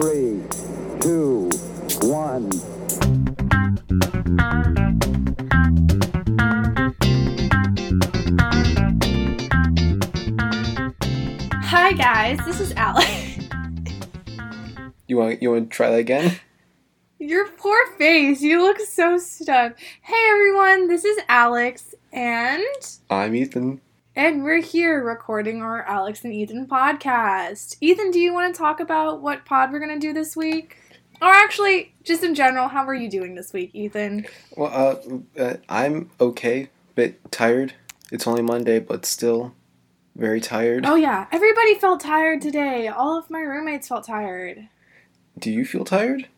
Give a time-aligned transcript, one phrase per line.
[0.00, 0.42] three,
[1.00, 1.50] two,
[2.04, 2.50] one.
[11.62, 13.10] Hi guys, this is Alex.
[15.06, 16.40] You want you want to try that again?
[17.18, 18.40] Your poor face.
[18.40, 19.78] You look so stuck.
[20.00, 22.64] Hey everyone, this is Alex and
[23.10, 23.82] I'm Ethan.
[24.16, 27.76] And we're here recording our Alex and Ethan podcast.
[27.80, 30.76] Ethan, do you want to talk about what pod we're going to do this week?
[31.22, 34.26] Or actually, just in general, how are you doing this week, Ethan?
[34.56, 34.72] Well,
[35.38, 37.74] uh, uh, I'm okay, bit tired.
[38.10, 39.54] It's only Monday, but still
[40.16, 40.86] very tired.
[40.86, 42.88] Oh yeah, everybody felt tired today.
[42.88, 44.68] All of my roommates felt tired.
[45.38, 46.28] Do you feel tired?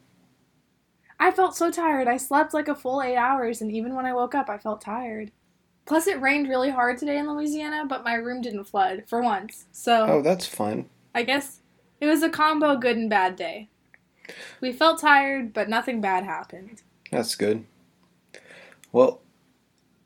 [1.19, 2.09] I felt so tired.
[2.09, 4.81] I slept like a full eight hours, and even when I woke up, I felt
[4.81, 5.31] tired.
[5.85, 9.67] Plus, it rained really hard today in Louisiana, but my room didn't flood for once.
[9.73, 10.87] So Oh, that's fun.
[11.15, 11.61] I guess
[12.01, 13.69] it was a combo good and bad day.
[14.61, 16.83] We felt tired, but nothing bad happened.
[17.11, 17.65] That's good.
[18.93, 19.21] Well,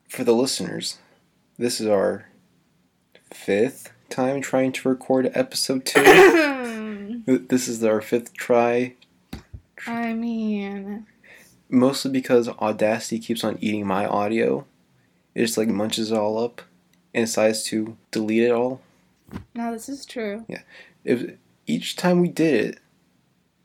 [0.09, 0.99] for the listeners,
[1.59, 2.27] this is our
[3.33, 6.03] fifth time trying to record episode two.
[7.27, 8.95] This is our fifth try,
[9.85, 11.07] I mean,
[11.69, 14.65] mostly because Audacity keeps on eating my audio.
[15.37, 16.63] It just like munches it all up
[17.13, 18.81] and decides to delete it all.
[19.55, 20.47] no, this is true.
[20.49, 20.63] Yeah.
[21.05, 22.79] It, each time we did it,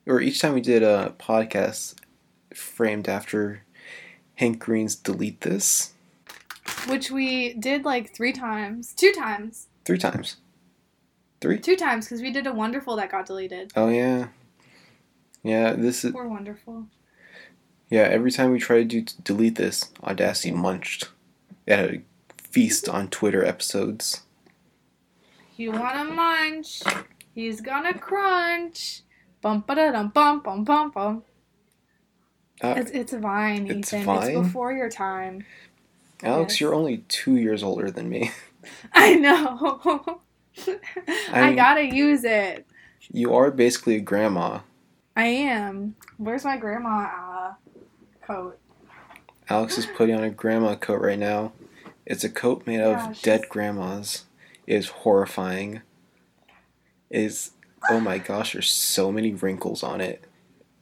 [0.06, 1.96] or each time we did a podcast
[2.54, 3.64] framed after
[4.36, 5.94] Hank Green's delete this,
[6.88, 8.94] Which we did like three times.
[8.94, 9.68] Two times.
[9.86, 10.36] three times.
[11.40, 11.58] Three?
[11.58, 13.72] Two times, because we did a wonderful that got deleted.
[13.78, 14.28] Oh yeah.
[15.42, 16.88] Yeah, this is We're wonderful.
[17.90, 18.02] yeah.
[18.02, 21.10] Every time we try to do delete this, Audacity munched.
[21.72, 22.02] A
[22.38, 24.22] feast on Twitter episodes.
[25.56, 26.82] You wanna munch?
[27.34, 29.02] He's gonna crunch.
[29.42, 31.24] Bum ba da dum bum bum bum bum.
[32.62, 34.06] Uh, It's it's a vine, It's Ethan.
[34.06, 34.30] Vine?
[34.32, 35.46] It's before your time.
[36.24, 36.62] Alex, yes.
[36.62, 38.32] you're only two years older than me.
[38.94, 40.20] I know.
[40.68, 42.68] I I'm- gotta use it.
[43.14, 44.60] You are basically a grandma.
[45.16, 45.96] I am.
[46.18, 47.54] Where's my grandma uh,
[48.26, 48.58] coat?
[49.50, 51.52] Alex is putting on a grandma coat right now.
[52.12, 54.26] It's a coat made of Yeah, she's- dead grandmas.
[54.68, 55.82] It is horrifying.
[57.10, 57.52] It is
[57.90, 60.26] oh my gosh, there's so many wrinkles on it.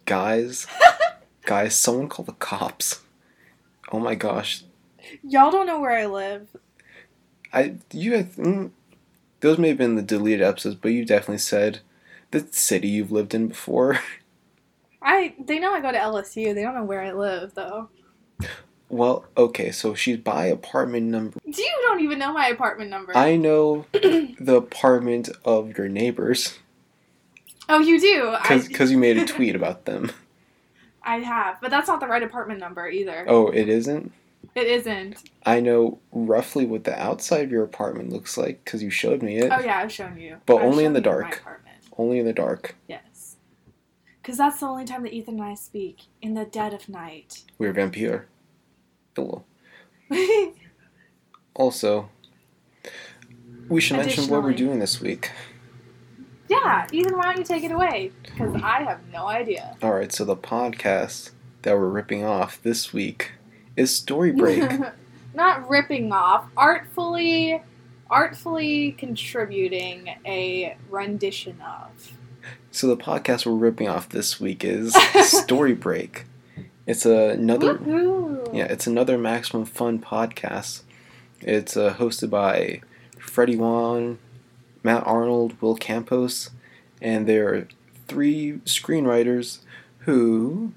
[0.05, 0.65] Guys,
[1.45, 3.01] guys, someone call the cops.
[3.91, 4.63] Oh my gosh.
[5.23, 6.47] Y'all don't know where I live.
[7.53, 8.71] I you have mm,
[9.41, 11.79] those may have been the deleted episodes, but you definitely said
[12.31, 13.99] the city you've lived in before.
[15.03, 16.55] I they know I go to LSU.
[16.55, 17.89] They don't know where I live though.
[18.89, 21.39] Well, okay, so she's by apartment number.
[21.49, 23.15] Do You don't even know my apartment number.
[23.15, 26.57] I know the apartment of your neighbors
[27.69, 28.35] oh, you do.
[28.37, 30.11] I, because you made a tweet about them.
[31.03, 33.25] I have, but that's not the right apartment number either.
[33.27, 34.11] Oh, it isn't.
[34.55, 35.29] It isn't.
[35.45, 39.37] I know roughly what the outside of your apartment looks like because you showed me
[39.37, 39.51] it.
[39.51, 40.37] Oh yeah, I've shown you.
[40.45, 41.39] But I've only in shown the you my dark.
[41.39, 41.77] apartment.
[41.97, 42.75] Only in the dark.
[42.87, 43.37] Yes.
[44.21, 47.43] Because that's the only time that Ethan and I speak in the dead of night.
[47.57, 48.27] We're vampire.
[49.15, 49.43] Hello.
[51.53, 52.09] Also,
[53.67, 55.31] we should mention what we're doing this week.
[56.47, 58.11] yeah, Ethan, why don't you take it away?
[58.23, 59.75] Because I have no idea.
[59.83, 61.31] All right, so the podcast
[61.63, 63.31] that we're ripping off this week
[63.75, 64.71] is Story Break.
[65.33, 67.61] Not ripping off, artfully,
[68.09, 72.13] artfully contributing a rendition of.
[72.71, 74.93] so the podcast we're ripping off this week is
[75.29, 76.25] Story Break.
[76.89, 78.51] It's another Woohoo!
[78.51, 80.81] yeah, it's another Maximum Fun podcast.
[81.39, 82.81] It's uh, hosted by
[83.19, 84.17] Freddie Wong,
[84.81, 86.49] Matt Arnold, Will Campos,
[86.99, 87.67] and there are
[88.07, 89.59] three screenwriters
[89.99, 90.71] who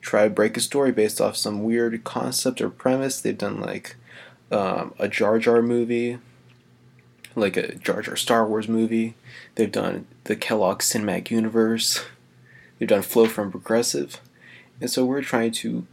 [0.00, 3.20] try to break a story based off some weird concept or premise.
[3.20, 3.96] They've done like
[4.50, 6.16] um, a Jar Jar movie,
[7.36, 9.16] like a Jar Jar Star Wars movie.
[9.56, 12.02] They've done the Kellogg Cinematic Universe.
[12.78, 14.18] They've done Flo from Progressive.
[14.82, 15.86] And so we're trying to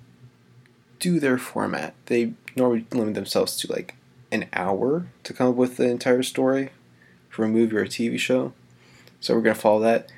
[0.98, 1.94] do their format.
[2.08, 3.96] They normally limit themselves to like
[4.32, 6.72] an hour to come up with the entire story
[7.30, 8.52] for a movie or a TV show.
[9.20, 10.12] So we're going to follow that.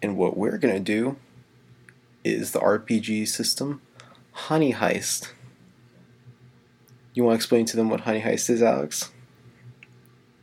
[0.00, 1.16] And what we're going to do
[2.22, 3.82] is the RPG system
[4.30, 5.32] Honey Heist.
[7.12, 9.10] You want to explain to them what Honey Heist is, Alex?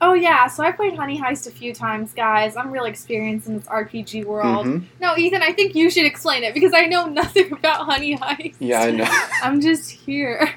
[0.06, 2.58] Oh yeah, so I played Honey Heist a few times, guys.
[2.58, 4.66] I'm real experienced in this RPG world.
[4.66, 4.84] Mhm.
[5.00, 8.56] No, Ethan, I think you should explain it because I know nothing about Honey Heist.
[8.60, 9.08] Yeah, I know.
[9.44, 10.50] I'm just here.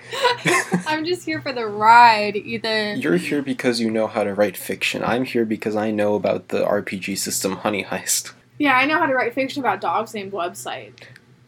[0.88, 3.00] I'm just here for the ride, Ethan.
[3.00, 5.04] You're here because you know how to write fiction.
[5.04, 8.32] I'm here because I know about the RPG system Honey Heist.
[8.58, 10.93] Yeah, I know how to write fiction about dogs named website.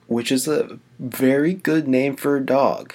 [0.06, 2.94] which is a very good name for a dog.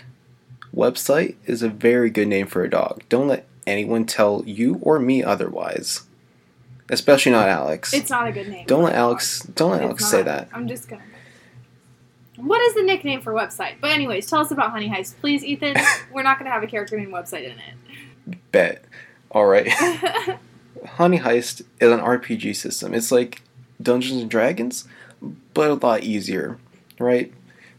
[0.75, 3.03] Website is a very good name for a dog.
[3.09, 6.03] Don't let anyone tell you or me otherwise.
[6.89, 7.93] Especially not Alex.
[7.93, 8.65] It's not a good name.
[8.67, 9.81] don't let Alex don't let.
[9.83, 10.49] Alex It's say that.
[10.53, 11.03] I'm just gonna.
[12.35, 13.75] What is the nickname for website?
[13.79, 15.75] But anyways, tell us about Honey Heist, please, Ethan.
[16.13, 18.51] We're not gonna have a character named Website in it.
[18.51, 18.83] Bet.
[19.31, 19.69] Alright.
[20.85, 22.93] Honey Heist is an RPG system.
[22.93, 23.41] It's like
[23.81, 24.87] Dungeons and Dragons,
[25.53, 26.57] but a lot easier,
[26.99, 27.33] right?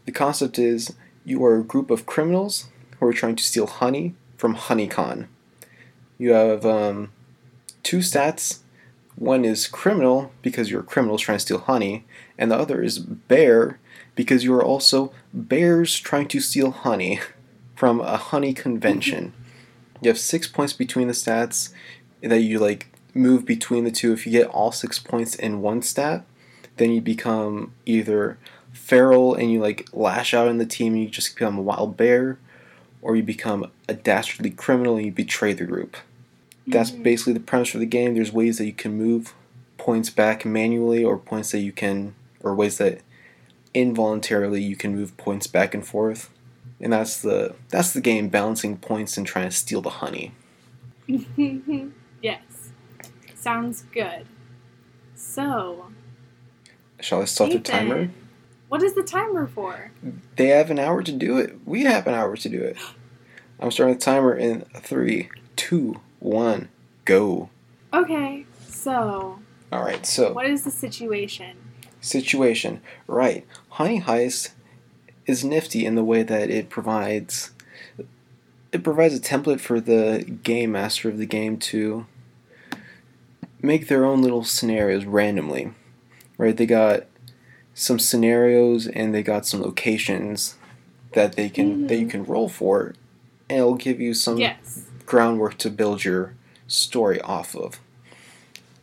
[0.05, 0.93] The concept is
[1.23, 2.67] you are a group of criminals
[2.99, 5.27] who are trying to steal honey from HoneyCon.
[6.17, 7.11] You have um,
[7.83, 8.59] two stats.
[9.15, 12.05] One is criminal because you're criminals trying to steal honey,
[12.37, 13.79] and the other is bear
[14.15, 17.19] because you are also bears trying to steal honey
[17.75, 19.33] from a honey convention.
[20.01, 21.71] you have six points between the stats
[22.21, 24.13] that you like move between the two.
[24.13, 26.25] If you get all six points in one stat,
[26.77, 28.37] then you become either
[28.71, 31.95] feral and you like lash out in the team and you just become a wild
[31.95, 32.37] bear,
[33.01, 35.97] or you become a dastardly criminal and you betray the group.
[36.67, 37.03] That's Mhm.
[37.03, 38.15] basically the premise for the game.
[38.15, 39.33] There's ways that you can move
[39.77, 43.01] points back manually, or points that you can, or ways that
[43.73, 46.29] involuntarily you can move points back and forth.
[46.81, 50.31] And that's the that's the game balancing points and trying to steal the honey.
[52.21, 52.71] yes.
[53.35, 54.25] Sounds good.
[55.13, 55.91] So,
[56.99, 58.09] Shall I start the timer?
[58.69, 59.91] What is the timer for?
[60.37, 61.59] They have an hour to do it.
[61.65, 62.77] We have an hour to do it.
[63.59, 66.69] I'm starting the timer in three, two, one,
[67.05, 67.49] go.
[67.93, 69.39] Okay, so
[69.71, 70.05] All right.
[70.05, 71.57] So what is the situation?
[72.01, 72.81] situation.
[73.07, 73.45] Right.
[73.69, 74.51] Honey Heist
[75.25, 77.51] is nifty in the way that it provides
[78.71, 82.05] it provides a template for the game master of the game to
[83.61, 85.71] make their own little scenarios randomly.
[86.37, 86.55] Right?
[86.55, 87.05] They got
[87.73, 90.55] some scenarios and they got some locations
[91.13, 92.11] that they can that you Mhm.
[92.11, 92.93] can roll for
[93.49, 94.83] and it'll give you some Yes.
[95.05, 96.33] groundwork to build your
[96.67, 97.79] story off of.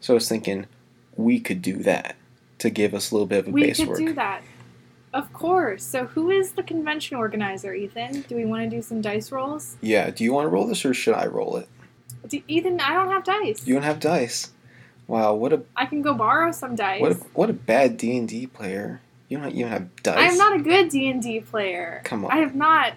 [0.01, 0.67] So I was thinking
[1.17, 2.17] we could do that
[2.59, 3.99] to give us a little bit of a We base could work.
[3.99, 4.43] do that.
[5.13, 5.85] Of course.
[5.85, 8.23] So who is the convention organizer, Ethan?
[8.29, 9.77] Do we want to do some dice rolls?
[9.81, 11.69] Yeah, do you want to roll this or should I roll it?
[12.27, 13.67] Do, Ethan, I don't have dice.
[13.67, 14.53] You don't have dice.
[15.09, 17.01] Wow, what a I can go borrow some dice.
[17.01, 19.01] what a, what a bad D and D player.
[19.29, 20.17] You don't even have dice.
[20.17, 22.01] I am not a good D and D player.
[22.05, 22.31] Come on.
[22.31, 22.95] I have not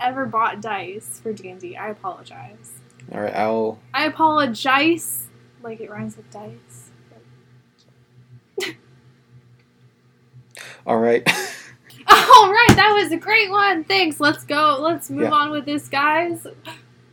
[0.00, 1.76] ever bought dice for D and D.
[1.76, 2.72] I apologize.
[3.12, 3.78] All right, I'll.
[3.94, 5.26] I apologize.
[5.62, 6.90] Like it rhymes with dice.
[10.86, 11.22] All right.
[12.08, 13.84] All right, that was a great one.
[13.84, 14.18] Thanks.
[14.18, 14.78] Let's go.
[14.80, 15.30] Let's move Yeah.
[15.30, 16.46] on with this, guys.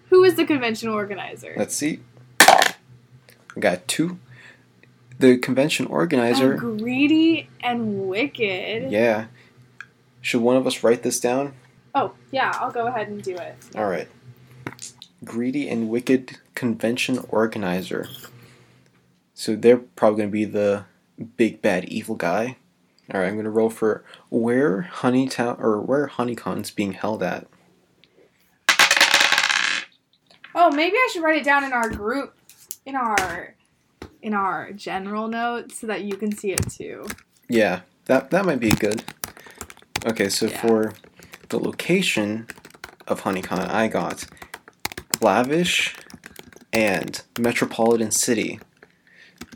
[0.10, 1.54] Who is the convention organizer?
[1.58, 2.00] Let's see.
[2.40, 2.74] I
[3.60, 4.18] got two.
[5.20, 6.54] The convention organizer.
[6.56, 8.92] greedy and wicked.
[8.92, 9.26] Yeah.
[10.22, 11.54] Should one of us write this down?
[11.98, 13.56] Oh, yeah, I'll go ahead and do it.
[13.76, 14.08] All right.
[15.26, 18.08] Greedy and wicked convention organizer.
[19.34, 20.86] So they're probably going to be the
[21.38, 22.58] big bad evil guy.
[23.12, 27.48] All right, I'm going to roll for where Honeytown or where Honeycon's being held at.
[30.54, 32.36] Oh, maybe I should write it down in our group,
[32.86, 33.56] in our,
[34.22, 37.08] in our general notes, so that you can see it too.
[37.48, 39.04] Yeah, that that might be good.
[40.06, 40.62] Okay, so Yeah.
[40.62, 40.94] for
[41.50, 42.48] the location
[43.08, 44.26] of Honeycon, I got
[45.22, 45.96] lavish
[46.74, 48.60] and metropolitan city.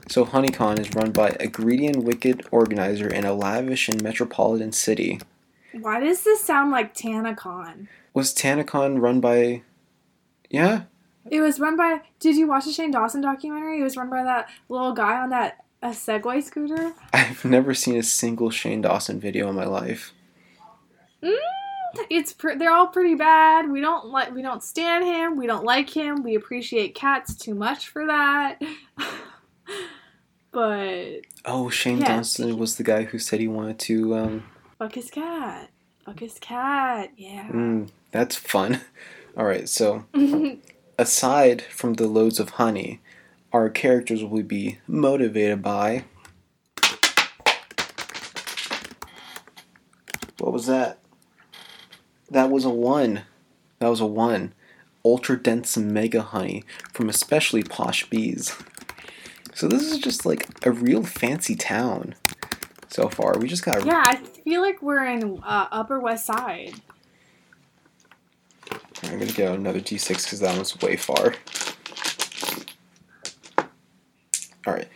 [0.09, 4.71] So Honeycon is run by a greedy and wicked organizer in a lavish and metropolitan
[4.71, 5.19] city.
[5.73, 7.87] Why does this sound like TanaCon?
[8.13, 9.63] Was Tanacon run by?
[10.49, 10.83] Yeah,
[11.29, 12.01] It was run by.
[12.19, 13.79] Did you watch the Shane Dawson documentary?
[13.79, 16.93] It was run by that little guy on that a Segway scooter.
[17.13, 20.13] I've never seen a single Shane Dawson video in my life.
[21.23, 21.33] Mm,
[22.09, 23.69] it's pr- they're all pretty bad.
[23.69, 25.37] We don't like we don't stand him.
[25.37, 26.23] We don't like him.
[26.23, 28.61] We appreciate cats too much for that.
[30.51, 32.07] but Oh, Shane Yes.
[32.07, 34.15] Dawson was the guy who said he wanted to.
[34.15, 34.43] Um,
[34.77, 35.69] fuck his cat.
[36.05, 37.11] Fuck his cat.
[37.17, 37.47] Yeah.
[37.49, 38.81] mm, that's fun.
[39.37, 40.05] All right, so
[40.99, 42.99] aside from the loads of honey,
[43.53, 46.03] our characters will be motivated by.
[50.39, 50.97] What was that?
[52.31, 53.23] That was a one.
[53.79, 54.53] That was a one.
[55.03, 58.55] Ultra dense mega honey from especially posh bees.
[59.53, 62.15] So this is just like a real fancy town
[62.87, 63.37] so far.
[63.37, 66.75] We just got yeah, I feel like we're in uh, Upper West Side.
[69.03, 71.33] I'm gonna go another d6 because that one's way far.
[74.65, 74.87] Alright.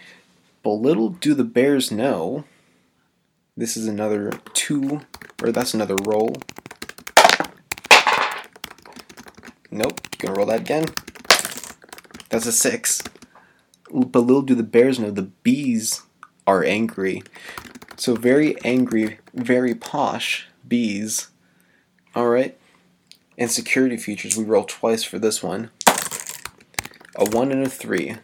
[0.63, 2.45] But little do the bears know.
[3.57, 5.01] This is another two,
[5.43, 6.33] or that's another roll.
[9.75, 10.85] Nope, gonna roll that again.
[12.29, 13.03] That's a six.
[13.91, 16.01] But little do the bears know the bees
[16.47, 17.23] are angry.
[17.97, 21.27] So very angry, very posh bees.
[22.15, 22.57] Alright.
[23.37, 25.71] And security features, we roll twice for this one.
[27.17, 28.15] A one and a three.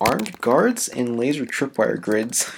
[0.00, 2.50] Armed guards and laser tripwire grids.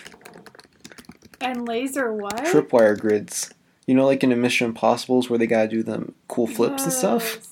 [1.38, 2.46] And laser what?
[2.46, 3.52] Tripwire grids.
[3.86, 7.46] You know, like in Mission Impossibles where they gotta do them cool flips and stuff?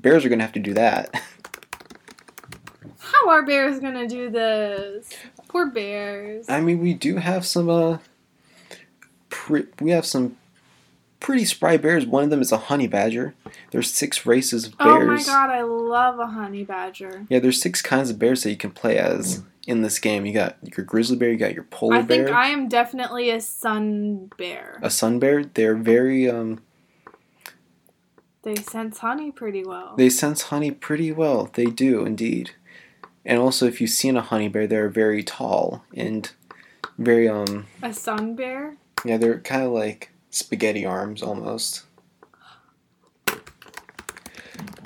[0.00, 1.14] Bears are gonna have to do that.
[2.98, 5.10] How are bears gonna do this?
[5.48, 6.48] Poor bears.
[6.48, 7.98] I mean, we do have some, uh,
[9.28, 10.36] pre- we have some
[11.18, 12.06] pretty spry bears.
[12.06, 13.34] One of them is a honey badger.
[13.72, 14.90] There's six races of bears.
[15.02, 17.26] oh my god, I love a honey badger.
[17.28, 20.24] Yeah, there's six kinds of bears that you can play as in this game.
[20.24, 22.02] You got your grizzly bear, you got your polar bear.
[22.02, 24.78] I think bear, I am definitely a sun bear.
[24.82, 25.44] a sun bear.
[25.44, 26.60] They're very um
[28.42, 29.94] They sense honey pretty well.
[29.96, 31.50] they sense honey pretty well.
[31.52, 32.52] They do indeed.
[33.24, 36.30] And also if you've seen a honey bear, they're very tall and
[36.98, 38.76] very um a sun bear?
[39.04, 41.84] yeah, they're kind of like spaghetti arms almost.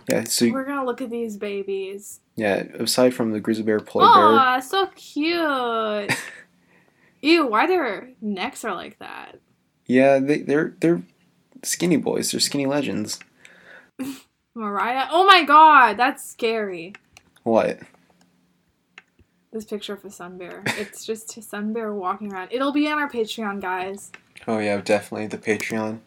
[0.09, 2.21] Yeah, so We're gonna look at these babies.
[2.37, 6.13] yeah, aside from the grizzly bear, polar bear, Aw, so cute.
[7.23, 9.39] Ew, why their necks are like that?
[9.87, 11.03] yeah, they they're they're
[11.63, 12.31] skinny boys.
[12.33, 13.19] They're skinny legends.
[14.55, 15.09] Mariah.
[15.11, 16.95] Oh my god, that's scary.
[17.43, 17.81] What?
[19.53, 20.63] This picture of a sun bear.
[20.67, 22.51] It's just a sun bear walking around.
[22.53, 24.11] It'll be on our Patreon, guys.
[24.47, 26.01] Oh yeah, definitely the Patreon.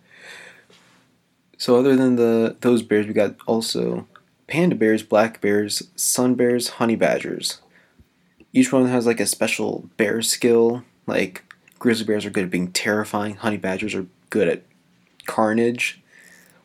[1.58, 4.08] So other than the those bears, we got also
[4.48, 7.62] panda bears, black bears, sun bears, honey badgers.
[8.53, 10.84] Each one has like a special bear skill.
[11.06, 11.44] Like
[11.79, 13.36] grizzly bears are good at being terrifying.
[13.36, 14.63] Honey badgers are good at
[15.25, 16.01] carnage,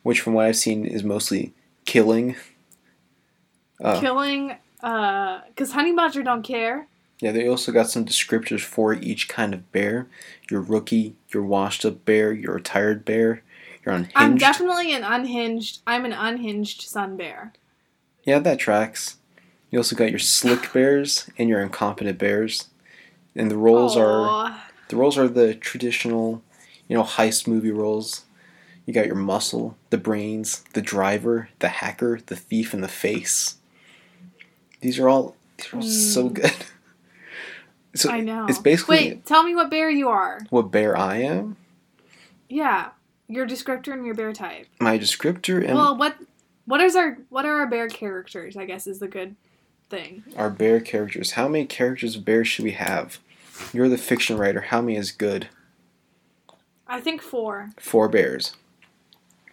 [0.03, 1.53] which from what I've seen is mostly
[1.85, 2.37] killing.
[3.83, 6.87] Uh, Killing, uh, because honey badger don't care.
[7.21, 10.09] Yeah, they also got some descriptors for each kind of bear.
[10.51, 13.43] Your rookie, your washed up bear, your retired bear,
[13.87, 14.17] your unhinged.
[14.17, 15.81] I'm definitely an unhinged.
[15.87, 17.53] I'm an unhinged sun bear.
[18.25, 19.19] Yeah, that tracks.
[19.71, 22.69] You also got your slick bears and your incompetent bears.
[23.35, 26.43] And the roles are the roles are the traditional,
[26.89, 28.25] you know, heist movie roles.
[28.87, 33.57] You got your muscle, the brains, the driver, the hacker, the thief, and the face.
[34.81, 36.35] These are all these are all so Mm.
[36.35, 36.53] good.
[37.95, 38.47] So I know.
[38.49, 40.41] it's basically Wait, tell me what bear you are.
[40.49, 41.57] what bear I am.
[42.49, 42.89] Yeah,
[43.29, 44.67] your descriptor and your bear type.
[44.81, 46.17] My descriptor and well, what
[46.65, 48.57] what is our what are our bear characters?
[48.57, 49.37] I guess is the good
[49.91, 50.23] thing.
[50.39, 51.33] our bear characters.
[51.33, 53.19] How many characters of bears should we have?
[53.75, 54.63] You're the fiction writer.
[54.63, 55.49] How many is good?
[56.87, 57.73] I think four.
[57.79, 58.57] Four bears.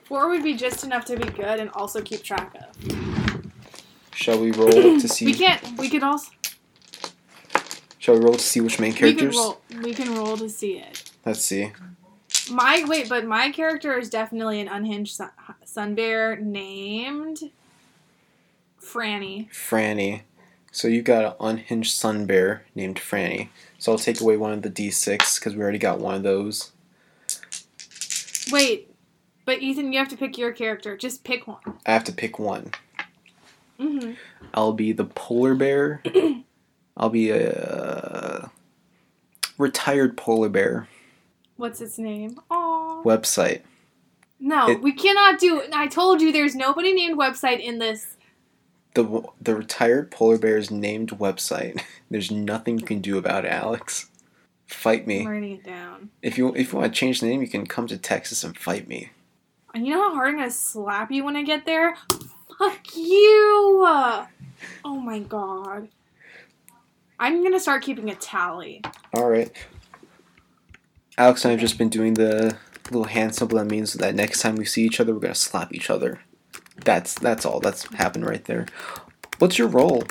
[0.10, 3.46] Four would be just enough to be good and also keep track of.
[4.12, 5.26] Shall we roll to see?
[5.26, 5.78] We can't.
[5.78, 6.32] We could also.
[8.00, 9.22] Shall we roll to see which main characters?
[9.22, 9.62] We can roll.
[9.84, 11.12] We can roll to see it.
[11.28, 11.74] Let's see.
[12.50, 15.30] My wait, but my character is definitely an unhinged sun,
[15.64, 17.52] sun bear named
[18.82, 19.52] Franny.
[19.52, 20.24] Franny.
[20.72, 23.50] So you got an unhinged sun bear named Franny.
[23.78, 26.72] So I'll take away one of the d6 because we already got one of those.
[28.52, 28.89] Wait,
[29.50, 30.96] but Ethan, you have to pick your character.
[30.96, 31.58] Just pick one.
[31.84, 32.70] I have to pick one.
[33.80, 34.12] hmm
[34.54, 36.04] I'll be the polar bear.
[36.98, 38.52] I'll be a
[39.58, 40.88] retired polar bear
[41.58, 42.40] What's its name?
[42.52, 43.02] Aw.
[43.02, 43.62] website.
[44.40, 45.64] No, It- we cannot do.
[45.74, 48.18] I told you, there's nobody named website in this.
[48.94, 51.82] The the retired polar bear's named website.
[52.12, 54.10] There's nothing you can do about it, Alex.
[54.68, 55.26] Fight I'm me.
[55.28, 56.12] writing it down.
[56.22, 58.56] If you if you want to change the name, you can come to Texas and
[58.58, 59.10] fight me.
[59.74, 61.96] And you know how hard I'm gonna slap you when I get there?
[62.58, 63.84] Fuck you!
[63.86, 64.28] Oh
[64.86, 65.90] my god.
[67.20, 68.82] I'm gonna start keeping a tally.
[69.14, 69.52] All right.
[71.18, 72.58] Alex and I have just been doing the
[72.90, 75.74] little hand symbol that means that next time we see each other, we're gonna slap
[75.74, 76.20] each other.
[76.84, 77.60] That's that's all.
[77.60, 78.66] That's happened right there.
[79.38, 80.04] What's your role?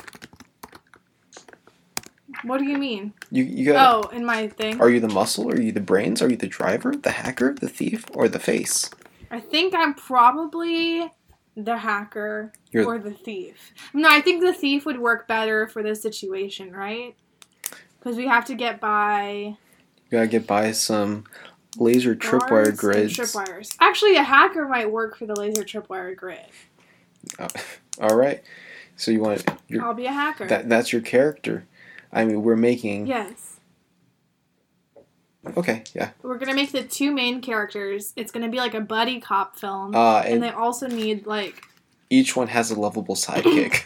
[2.43, 3.13] What do you mean?
[3.31, 4.05] You you got.
[4.05, 4.79] Oh, in my thing?
[4.79, 5.49] Are you the muscle?
[5.49, 6.21] Are you the brains?
[6.21, 8.89] Are you the driver, the hacker, the thief, or the face?
[9.31, 11.11] I think I'm probably
[11.55, 13.73] the hacker You're- or the thief.
[13.93, 17.15] No, I think the thief would work better for this situation, right?
[17.99, 19.55] Because we have to get by
[20.09, 21.25] You gotta get by some
[21.77, 23.17] laser tripwire grids.
[23.17, 23.75] Tripwires.
[23.79, 26.39] Actually, a hacker might work for the laser tripwire grid.
[27.37, 27.49] Uh,
[28.01, 28.41] all right.
[28.95, 30.47] So you want your I'll be a hacker.
[30.47, 31.65] that that's your character.
[32.11, 33.07] I mean, we're making.
[33.07, 33.48] Yes.
[35.45, 36.11] Okay, yeah.
[36.21, 38.13] We're gonna make the two main characters.
[38.15, 39.95] It's gonna be like a buddy cop film.
[39.95, 41.63] Uh, and and they also need like
[42.09, 43.83] each one has a lovable sidekick.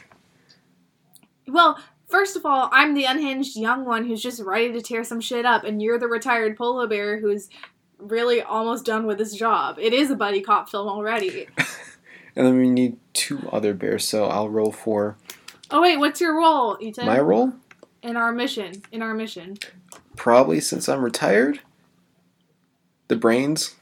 [1.48, 5.22] well, first of all, I'm the unhinged young one who's just ready to tear some
[5.22, 7.50] shit up, and you're the retired polar bear who's
[8.00, 9.78] really almost done with his job.
[9.80, 11.48] It is a buddy cop film already.
[12.36, 15.18] and then we need two other bears, so I'll roll for
[15.74, 17.08] Oh wait, what's your role, Ethan?
[17.08, 17.52] my role.
[18.04, 18.84] in our mission.
[18.92, 19.58] In our mission.
[20.16, 21.60] Probably since I'm retired.
[23.08, 23.76] The brains.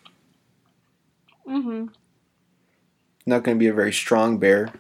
[1.48, 1.88] Mm-hmm.
[3.26, 4.72] Not going to be a very strong bear.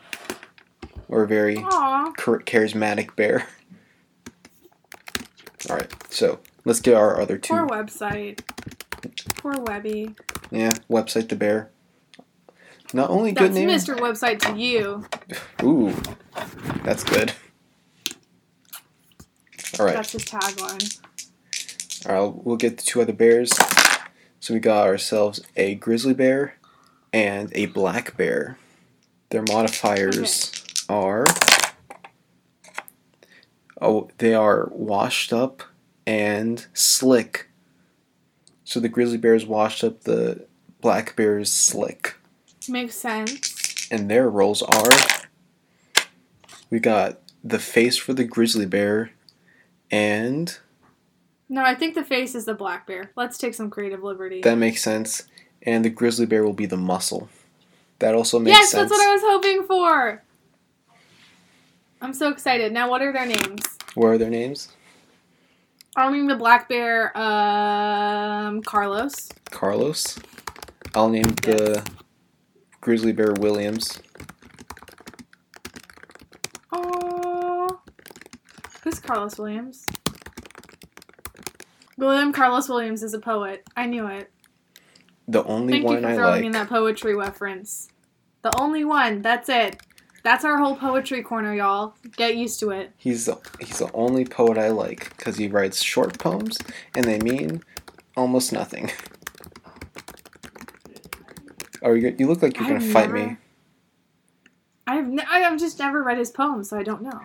[1.07, 3.47] Or a very charismatic bear.
[5.69, 7.53] Alright, so let's get our other two.
[7.53, 8.39] Poor website.
[9.37, 10.15] Poor Webby.
[10.51, 11.69] Yeah, website the bear.
[12.93, 13.69] Not only good That's name.
[13.69, 13.97] Mr.
[13.97, 15.05] Website to you.
[15.63, 15.93] Ooh,
[16.83, 17.33] that's good.
[19.79, 20.99] All right, That's his tagline.
[22.07, 22.45] All right.
[22.45, 23.51] We'll get the two other bears.
[24.39, 26.55] So we got ourselves a grizzly bear
[27.13, 28.57] and a black bear.
[29.29, 30.51] Their modifiers
[30.89, 31.25] are.
[33.79, 35.63] Oh, they are washed up
[36.05, 37.49] and slick.
[38.63, 40.01] So the grizzly bear is washed up.
[40.01, 40.45] The
[40.81, 42.15] black bear is slick.
[42.69, 43.87] Makes sense.
[43.91, 44.91] and their roles are
[46.69, 49.11] we got the face for the grizzly bear
[49.89, 50.59] and
[51.51, 53.11] No, I think the face is the black bear.
[53.17, 54.41] Let's take some creative liberty.
[54.41, 55.23] that makes sense
[55.63, 57.27] and the grizzly bear will be the muscle
[57.99, 60.23] that also makes yes, sense Yes, that's what I was hoping for.
[62.01, 62.71] I'm so excited.
[62.71, 63.61] Now, what are their names?
[63.93, 64.69] what are their names
[65.97, 69.27] I'll name the black bear um, Carlos.
[69.49, 70.17] carlos
[70.95, 71.85] i'll name the
[72.79, 73.99] grizzly bear williams
[76.71, 77.81] Oh,
[78.83, 79.85] who's Carlos Williams?
[81.97, 83.63] William Carlos Williams is a poet.
[83.75, 84.31] I knew it.
[85.27, 87.89] the only Thank you for i throwing in that poetry reference.
[88.41, 89.21] The only one.
[89.21, 89.81] That's it.
[90.23, 91.95] That's our whole poetry corner, y'all.
[92.15, 92.91] Get used to it.
[92.97, 96.57] he's the he's the only poet i like because he writes short poems
[96.95, 97.63] and they mean
[98.17, 98.91] almost nothing
[101.83, 103.37] oh you, you look like you're I've gonna fight me
[104.87, 107.21] I've ne- I've just never read his poems, so I don't know.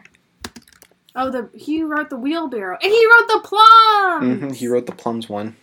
[1.19, 4.43] Oh, the he wrote the wheelbarrow, and he wrote the plums.
[4.43, 5.57] Mm-hmm, he wrote the plums one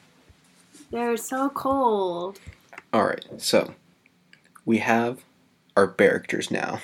[0.91, 2.39] They're so cold.
[2.91, 3.75] All right, so
[4.65, 5.23] we have
[5.77, 6.79] our characters now.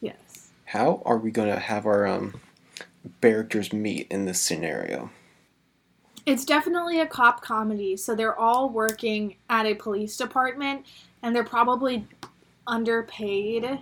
[0.00, 0.50] Yes.
[0.66, 2.40] How are we going to have our um
[3.22, 5.10] characters meet in this scenario?
[6.26, 10.84] It's definitely a cop comedy, so they're all working at a police department
[11.22, 12.06] and they're probably
[12.66, 13.78] underpaid.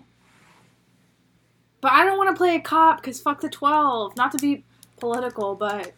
[1.84, 4.16] But I don't want to play a cop because fuck the 12.
[4.16, 4.64] Not to be
[4.98, 5.92] political, but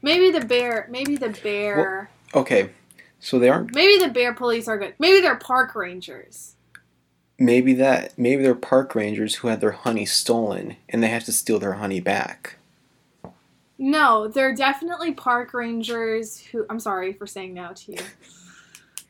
[0.00, 2.70] maybe the bear, maybe the bear, Okay,
[3.20, 3.74] so they aren't.
[3.74, 4.94] maybe the bear police are good.
[4.98, 6.54] Maybe they're park rangers.
[7.38, 8.18] Maybe that.
[8.18, 11.74] Maybe they're park rangers who had their honey stolen and they have to steal their
[11.74, 12.56] honey back.
[13.76, 16.64] No, they're definitely park rangers who.
[16.70, 17.98] I'm sorry for saying no to you.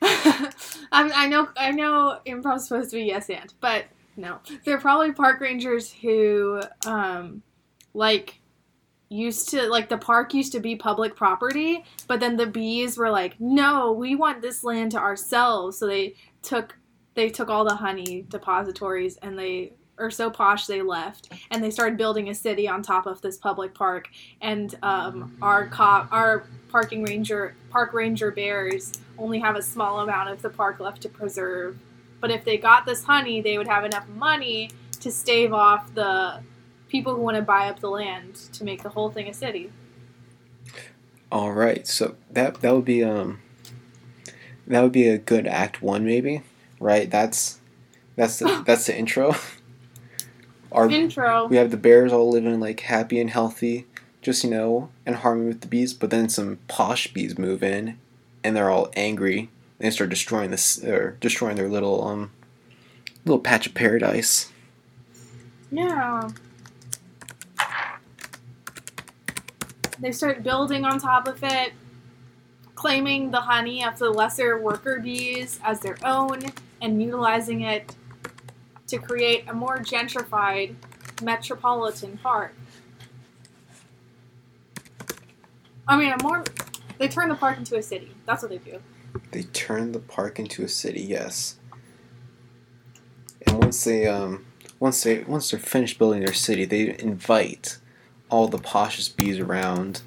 [0.91, 3.85] I'm, I know, I know, improv's supposed to be yes and, but
[4.17, 7.43] no, they're probably park rangers who, um,
[7.95, 8.41] like,
[9.09, 13.11] used to like the park used to be public property, but then the bees were
[13.11, 16.77] like, no, we want this land to ourselves, so they took
[17.15, 21.71] they took all the honey depositories and they are so posh they left and they
[21.71, 24.09] started building a city on top of this public park.
[24.43, 30.29] And um, our cop our parking ranger park ranger bears only have a small amount
[30.29, 31.79] of the park left to preserve
[32.27, 34.69] but if they got this honey they would have enough money
[35.01, 36.41] to stave off the
[36.89, 39.71] people who want to buy up the land to make the whole thing a city
[41.31, 43.41] All right, so that that would be um
[44.67, 46.43] that would be a good act 1 maybe,
[46.81, 47.11] right?
[47.11, 47.61] That's
[48.17, 49.35] that's the that's the intro.
[50.73, 53.87] Our intro we have the bears all living like happy and healthy,
[54.21, 55.95] just you know, in harmony with the bees.
[55.95, 57.99] But then some posh bees move in,
[58.43, 59.51] and they're all angry.
[59.79, 62.31] They start destroying this, or destroying their little um,
[63.25, 64.53] little patch of paradise.
[65.71, 66.31] yeah
[69.99, 71.73] they start building on top of it
[72.77, 76.41] claiming the honey of the lesser worker bees as their own
[76.81, 77.97] and utilizing it
[78.87, 80.75] to create a more gentrified
[81.23, 82.55] metropolitan park.
[85.89, 86.45] I mean, a more.
[86.99, 88.15] They turn the park into a city.
[88.27, 88.81] That's what they do.
[89.33, 91.01] They turn the park into a city.
[91.01, 91.57] Yes.
[93.47, 94.45] And once they um,
[94.81, 97.79] once they once they're finished building their city, they invite
[98.31, 100.03] all the poshest bees around,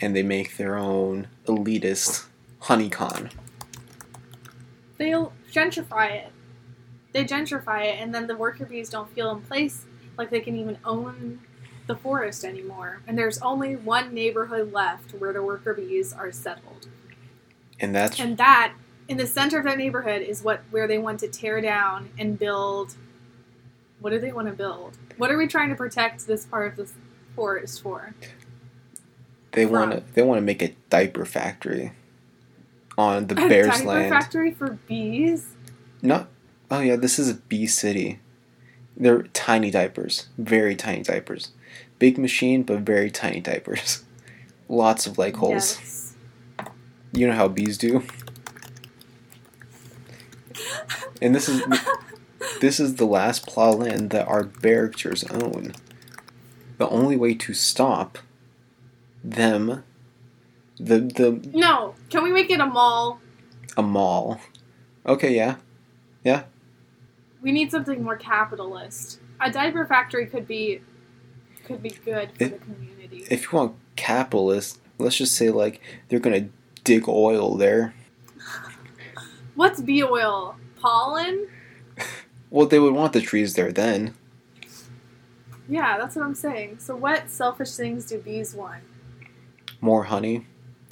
[0.00, 2.26] and they make their own elitist
[2.60, 3.30] honeycon.
[4.98, 6.32] They'll gentrify it.
[7.12, 9.84] They gentrify it, and then the worker bees don't feel in place
[10.16, 11.40] like they can even own
[11.86, 13.00] the forest anymore.
[13.06, 16.88] And there's only one neighborhood left where the worker bees are settled.
[17.80, 18.74] And that's And that,
[19.08, 22.38] in the center of that neighborhood, is what where they want to tear down and
[22.38, 22.96] build.
[24.00, 24.96] What do they want to build?
[25.16, 26.92] What are we trying to protect this part of this
[27.34, 28.14] forest for?
[29.52, 31.92] they want to they want to make a diaper factory
[32.96, 34.10] on the A Bears diaper land.
[34.10, 35.54] factory for bees?
[36.02, 36.28] Not
[36.70, 38.20] oh yeah, this is a bee city.
[38.96, 41.52] They're tiny diapers, very tiny diapers.
[41.98, 44.04] Big machine, but very tiny diapers.
[44.68, 45.76] Lots of leg holes.
[45.78, 45.97] Yes.
[47.12, 48.04] You know how bees do.
[51.20, 51.62] And this is
[52.60, 55.74] this is the last plow land that our characters own.
[56.78, 58.18] The only way to stop
[59.24, 59.84] them,
[60.76, 63.20] the the no, can we make it a mall?
[63.76, 64.40] a mall.
[65.06, 65.56] Okay, yeah,
[66.24, 66.44] Yeah.
[67.40, 69.20] We need something more capitalist.
[69.40, 70.80] A diaper factory could be
[71.64, 73.24] could be good for the community.
[73.30, 76.48] if you want capitalist, let's just say like they're gonna
[76.88, 77.92] dig oil there.
[79.54, 80.56] What's bee oil?
[80.80, 81.48] Pollen?
[82.50, 84.14] Well, they would want the trees there then.
[85.68, 86.78] Yeah, that's what I'm saying.
[86.78, 88.84] So what selfish things do bees want?
[89.82, 90.46] More honey.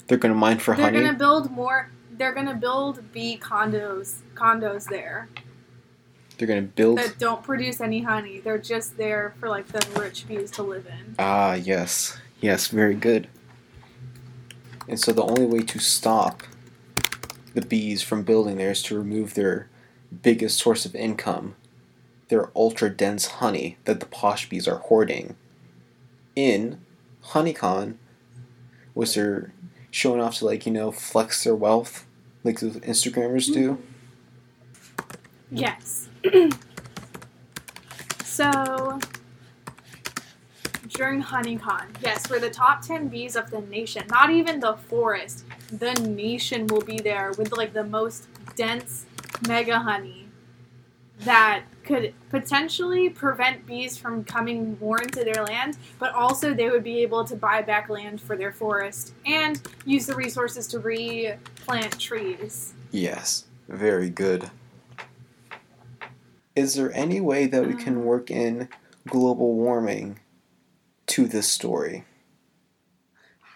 [0.05, 0.91] They're gonna mine for honey.
[0.91, 5.29] They're gonna build more they're gonna build bee condos condos there
[6.37, 6.99] They're gonna build.
[6.99, 8.39] that don't produce any honey.
[8.39, 11.15] They're just there for like the rich bees to live in.
[11.17, 12.17] Ah, yes.
[12.39, 13.27] Yes, very good.
[14.87, 16.43] And so the only way to stop
[17.53, 19.69] the bees from building there is to remove their
[20.21, 21.55] biggest source of income,
[22.29, 25.35] their ultra dense honey that the posh bees are hoarding.
[26.35, 26.79] In
[27.29, 27.95] HoneyCon,
[28.93, 29.53] was they're
[29.91, 32.05] showing off to like, you know, flex their wealth
[32.43, 33.81] like the Instagrammers do.
[35.51, 36.09] Yes.
[38.23, 38.99] so
[40.89, 44.03] during HoneyCon, yes, we're the top 10 bees of the nation.
[44.09, 45.45] Not even the forest.
[45.71, 49.05] The nation will be there with like the most dense
[49.47, 50.27] mega honey
[51.19, 56.83] that could potentially prevent bees from coming more into their land, but also they would
[56.83, 61.99] be able to buy back land for their forest and use the resources to replant
[61.99, 62.73] trees.
[62.91, 64.51] Yes, very good.
[66.55, 68.03] Is there any way that we can Um.
[68.05, 68.69] work in
[69.07, 70.19] global warming
[71.07, 72.05] to this story?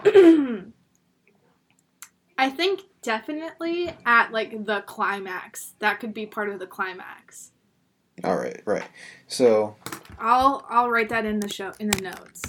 [0.05, 0.63] I
[2.49, 5.73] think definitely at like the climax.
[5.79, 7.51] That could be part of the climax.
[8.23, 8.83] All right, right.
[9.27, 9.75] So,
[10.19, 12.41] I'll I'll write that in the show in the notes.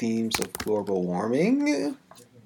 [0.00, 1.94] themes of global warming?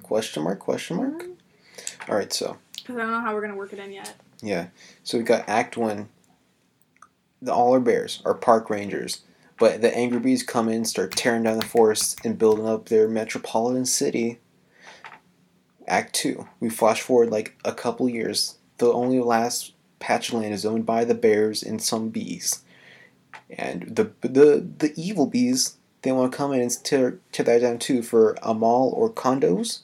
[0.02, 1.22] Question mark, question mark.
[1.22, 2.10] Mm-hmm.
[2.10, 4.12] All right, so, Because I don't know how we're gonna work it in yet.
[4.42, 4.66] yeah.
[5.04, 6.08] So we've got Act 1.
[7.42, 9.22] The all our bears are park rangers,
[9.58, 13.08] but the angry bees come in, start tearing down the forest and building up their
[13.08, 14.40] metropolitan city.
[15.86, 16.48] Act 2.
[16.60, 18.56] We flash forward like a couple years.
[18.78, 22.62] The only last patch of land is owned by the bears and some bees.
[23.50, 27.60] And the the the evil bees, they want to come in and tear, tear that
[27.60, 29.80] down too for a mall or condos.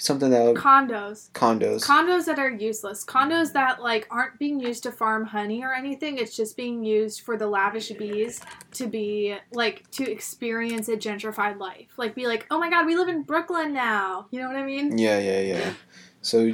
[0.00, 1.30] Something that would, Condos.
[1.32, 1.84] condos.
[1.84, 3.04] Condos that are useless.
[3.04, 6.16] Condos that like aren't being used to farm honey or anything.
[6.16, 8.40] It's just being used for the lavish bees
[8.72, 11.98] to be like to experience a gentrified life.
[11.98, 14.26] Like be like, oh my god, we live in Brooklyn now.
[14.30, 14.96] You know what I mean?
[14.96, 15.74] yeah, yeah, yeah.
[16.22, 16.50] So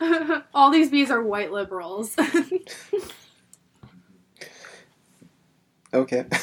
[0.54, 2.14] All these bees are white liberals.
[5.92, 6.24] okay.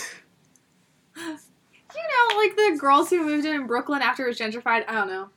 [1.95, 4.83] You know, like the girls who moved in in Brooklyn after it was gentrified.
[4.87, 5.29] I don't know.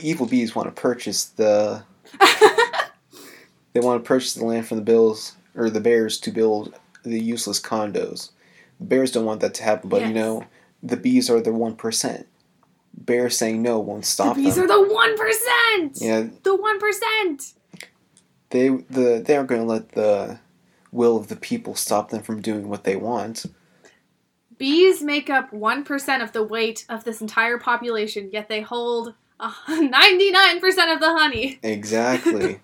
[0.00, 1.82] The evil bees want to purchase the
[3.72, 7.20] they want to purchase the land from the bills or the bears to build the
[7.20, 8.30] useless condos.
[8.78, 10.44] The bears don't want that to happen, but you know,
[10.82, 12.26] the bees are the one percent.
[12.94, 14.64] Bears saying no won't stop the bees them.
[14.64, 15.98] are the one percent.
[16.00, 17.52] yeah, The one percent.
[18.50, 20.38] they the they aren't going to let the
[20.92, 23.46] will of the people stop them from doing what they want.
[24.58, 29.14] Bees make up one percent of the weight of this entire population, yet they hold
[29.68, 31.58] ninety-nine percent of the honey.
[31.62, 32.60] Exactly.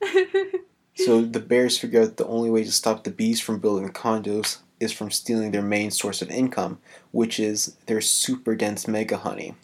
[0.94, 4.58] so the bears figure out the only way to stop the bees from building condos
[4.78, 6.78] is from stealing their main source of income,
[7.10, 9.54] which is their super dense mega honey.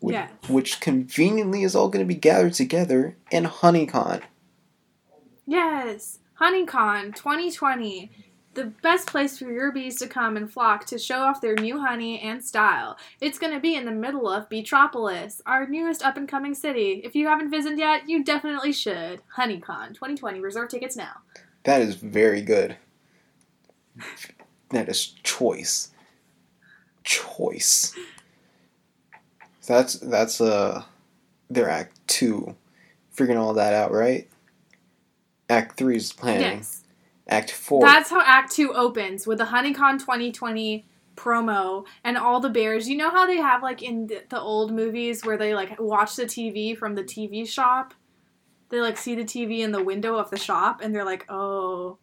[0.00, 0.30] Which, Yes.
[0.48, 4.22] which conveniently is all going to be gathered together in HoneyCon.
[5.46, 8.10] Yes, HoneyCon 2020.
[8.54, 11.80] The best place for your bees to come and flock to show off their new
[11.80, 12.96] honey and style.
[13.20, 17.00] It's going to be in the middle of Beatropolis, our newest up and coming city.
[17.04, 19.22] If you haven't visited yet, you definitely should.
[19.36, 20.40] HoneyCon 2020.
[20.40, 21.14] Reserve tickets now.
[21.64, 22.76] That is very good.
[24.70, 25.90] That is choice.
[27.02, 27.94] Choice.
[29.66, 30.84] That's that's uh
[31.50, 32.54] their act two.
[33.10, 34.28] Figuring all that out, right?
[35.48, 36.58] Act three is planning.
[36.58, 36.83] Yes.
[37.28, 37.80] Act four.
[37.80, 42.88] That's how Act 2 opens with the HoneyCon 2020 promo and all the bears.
[42.88, 46.16] You know how they have like in the, the old movies where they like watch
[46.16, 47.94] the TV from the TV shop?
[48.68, 51.98] They like see the TV in the window of the shop and they're like, "Oh."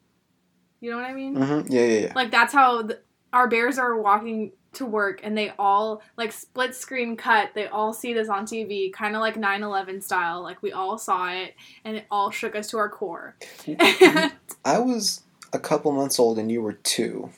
[0.80, 1.36] You know what I mean?
[1.36, 1.72] Mm-hmm.
[1.72, 2.14] Yeah, yeah, yeah.
[2.16, 3.00] Like that's how the,
[3.32, 7.50] our bears are walking to work and they all like split screen cut.
[7.54, 10.42] They all see this on TV, kind of like 9/11 style.
[10.42, 13.36] Like we all saw it and it all shook us to our core.
[14.66, 17.32] I was a couple months old and you were two.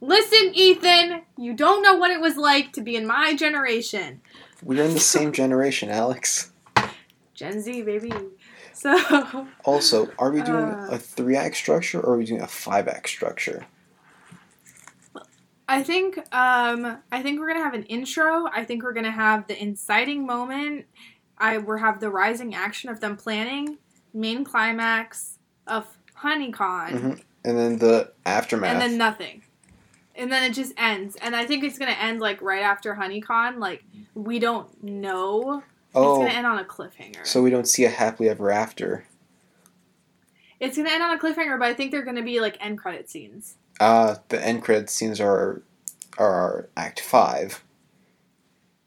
[0.00, 4.20] Listen, Ethan, you don't know what it was like to be in my generation.
[4.62, 6.52] We are in the same generation, Alex.
[7.34, 8.12] Gen Z, baby.
[8.74, 10.88] So, Also, are we doing Uh.
[10.92, 13.66] a three act structure or are we doing a five act structure?
[15.68, 18.46] I think um I think we're going to have an intro.
[18.52, 20.86] I think we're going to have the inciting moment.
[21.36, 23.78] I we have the rising action of them planning,
[24.14, 25.86] main climax of
[26.22, 27.22] HoneyCon, Mhm.
[27.44, 28.72] And then the aftermath.
[28.72, 29.42] and then nothing.
[30.16, 31.16] And then it just ends.
[31.22, 33.58] And I think it's going to end like right after HoneyCon.
[33.58, 35.62] Like we don't know.
[35.94, 37.26] Oh, It's going to end on a cliffhanger.
[37.26, 39.04] so we don't see a happily ever after.
[40.60, 43.08] It's gonna end on a cliffhanger, but I think they're gonna be like end credit
[43.08, 43.54] scenes.
[43.80, 45.62] Uh, the end credit scenes are
[46.18, 47.62] are Act Five.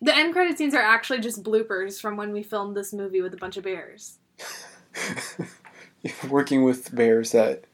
[0.01, 3.33] The end credit scenes are actually just bloopers from when we filmed this movie with
[3.33, 4.17] a bunch of bears.
[6.29, 7.65] Working with bears that,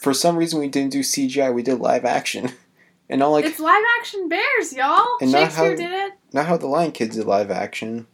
[0.00, 1.54] for some reason, we didn't do CGI.
[1.54, 2.50] We did live action,
[3.08, 5.06] and not like it's live action bears, y'all.
[5.20, 6.12] And Shakespeare how- did it.
[6.32, 8.06] not how the Lion King did live action.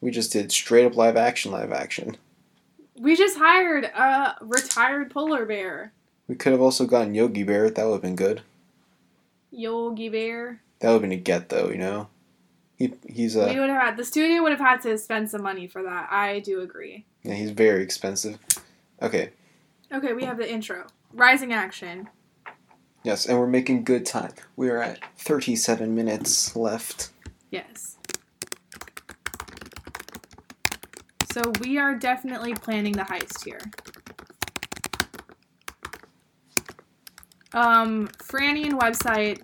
[0.00, 2.16] We just did straight up live action, live action.
[2.96, 5.92] We just hired a retired polar bear,
[6.28, 7.70] We could have also gotten Yogi Bear.
[7.70, 8.42] That would have been good.
[9.50, 10.60] Yogi Bear.
[10.80, 12.08] That would have been a get though, you know.
[12.76, 13.48] He he's a.
[13.48, 16.08] we would have had the studio would have had to spend some money for that.
[16.12, 17.06] I do agree.
[17.24, 18.38] yeah, he's very expensive.
[19.02, 19.30] Okay,
[19.92, 20.86] Okay, we have the intro.
[21.12, 22.08] Rising action.
[23.02, 24.32] yes, and we're making good time.
[24.54, 27.10] We are at thirty-seven minutes left.
[27.50, 27.96] Yes.
[31.32, 33.60] So we are definitely planning the heist here.
[37.52, 39.42] Um, Franny and website.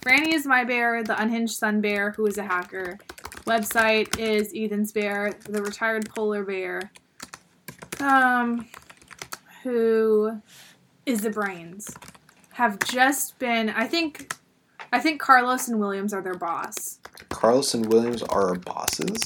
[0.00, 2.98] Franny is my bear, the unhinged sun bear, who is a hacker.
[3.46, 6.92] Website is Ethan's bear, the retired polar bear.
[8.00, 8.66] Um,
[9.62, 10.40] who
[11.06, 11.94] is the brains?
[12.52, 13.70] Have just been.
[13.70, 14.34] I think.
[14.94, 16.98] I think Carlos and Williams are their boss.
[17.30, 19.22] Carlos and Williams are our bosses.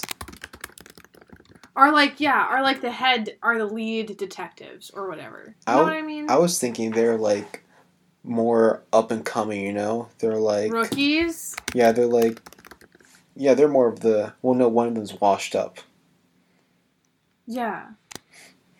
[1.75, 5.57] Are like yeah, are like the head, are the lead detectives or whatever.
[5.69, 6.31] You know I what I mean?
[6.31, 7.66] I was thinking they're like
[8.27, 9.63] more up and coming.
[9.63, 11.55] You know, they're like Rookies.
[11.75, 12.41] yeah, they're like
[13.35, 15.79] yeah, they're more of the well, no, one of them's washed up.
[17.47, 17.87] Yeah.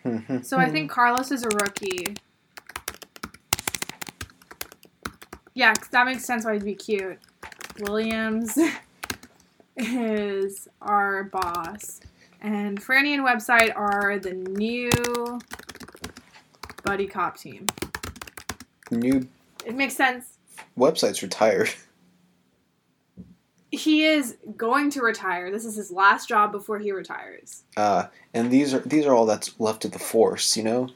[0.05, 0.41] Mm-hmm.
[0.41, 2.15] So I think Carlos is a rookie.
[5.53, 7.19] Yeah, 'cause that makes sense why he'd be cute.
[7.79, 8.57] Williams
[9.75, 11.99] is our boss.
[12.41, 14.89] And Franny and Website are the new
[16.83, 17.65] buddy cop team.
[18.91, 19.27] new
[19.67, 20.37] It makes sense.
[20.77, 21.69] website's retired.
[23.69, 25.51] He is going to retire.
[25.51, 27.63] This is his last job before he retires.
[27.75, 30.55] Uh, and these are these are all that's left of the force.
[30.55, 30.89] You know,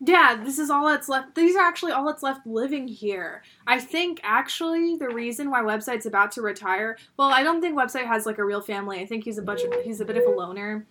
[0.00, 1.34] Yeah, this is all that's left.
[1.34, 3.42] These are actually all that's left living here.
[3.66, 6.96] I think actually the reason why website's about to retire.
[7.18, 9.00] Well, I don't think website has like a real family.
[9.00, 10.86] I think he's a bunch of he's a bit of a loner.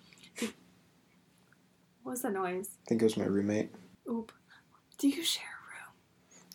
[2.04, 2.70] What was that noise?
[2.86, 3.72] I think it was my roommate.
[4.08, 4.32] Oop.
[5.00, 5.55] Do you share?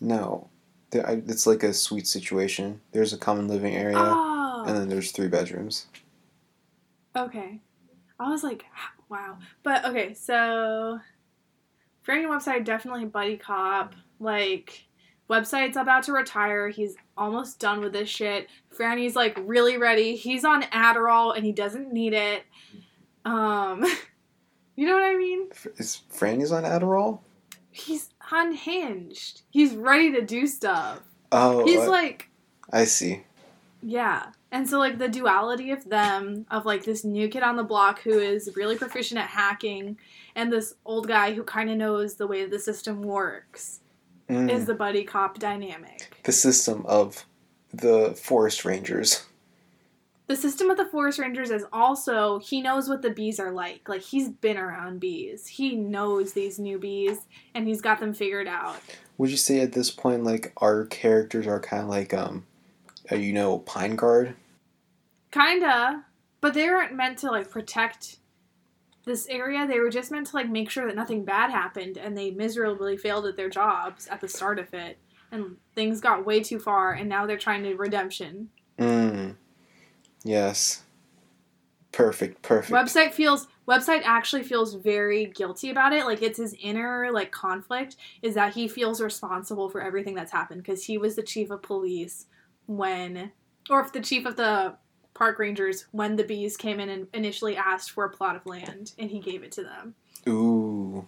[0.01, 0.49] No,
[0.89, 2.81] There- I- it's like a suite situation.
[2.91, 4.65] There's a common living area, Oh.
[4.67, 5.87] and then there's three bedrooms.
[7.15, 7.61] Okay.
[8.19, 8.65] I was like,
[9.09, 9.37] wow.
[9.63, 10.99] But okay, so
[12.05, 13.95] Franny website definitely buddy cop.
[14.19, 14.85] Like
[15.29, 16.69] website's about to retire.
[16.69, 18.47] He's almost done with this shit.
[18.77, 20.15] Franny's like really ready.
[20.15, 22.43] He's on Adderall and he doesn't need it.
[23.25, 23.85] Um
[24.75, 25.47] You know what I mean?
[25.51, 27.19] F- Is Franny's on Adderall?
[27.71, 29.41] He's unhinged.
[29.49, 31.01] He's ready to do stuff.
[31.31, 32.29] Oh, He's I, like
[32.71, 33.23] I see.
[33.81, 34.27] Yeah.
[34.51, 38.01] And so like the duality of them of like this new kid on the block
[38.01, 39.97] who is really proficient at hacking
[40.35, 43.79] and this old guy who kind of knows the way the system works
[44.29, 44.49] Mm.
[44.49, 46.15] is the buddy cop dynamic.
[46.23, 47.25] the system of
[47.73, 49.25] the forest rangers.
[50.31, 53.89] The system of the forest rangers is also he knows what the bees are like.
[53.89, 55.45] Like he's been around bees.
[55.45, 58.77] He knows these new bees and he's got them figured out.
[59.17, 62.45] Would you say at this point, like our characters are kind of like, um,
[63.11, 64.35] uh, you know, Pine Guard?
[65.31, 66.05] Kinda,
[66.39, 68.19] but they weren't meant to like protect
[69.03, 69.67] this area.
[69.67, 72.95] They were just meant to like make sure that nothing bad happened, and they miserably
[72.95, 74.97] failed at their jobs at the start of it,
[75.29, 78.47] and things got way too far, and now they're trying to redemption.
[78.79, 79.35] Mm.
[80.23, 80.83] Yes.
[81.91, 82.41] Perfect.
[82.41, 82.71] Perfect.
[82.71, 86.05] Website feels website actually feels very guilty about it.
[86.05, 90.63] Like it's his inner like conflict is that he feels responsible for everything that's happened
[90.63, 92.27] because he was the chief of police
[92.65, 93.31] when,
[93.69, 94.75] or if the chief of the
[95.13, 98.93] park rangers when the bees came in and initially asked for a plot of land
[98.97, 99.95] and he gave it to them.
[100.29, 101.05] Ooh.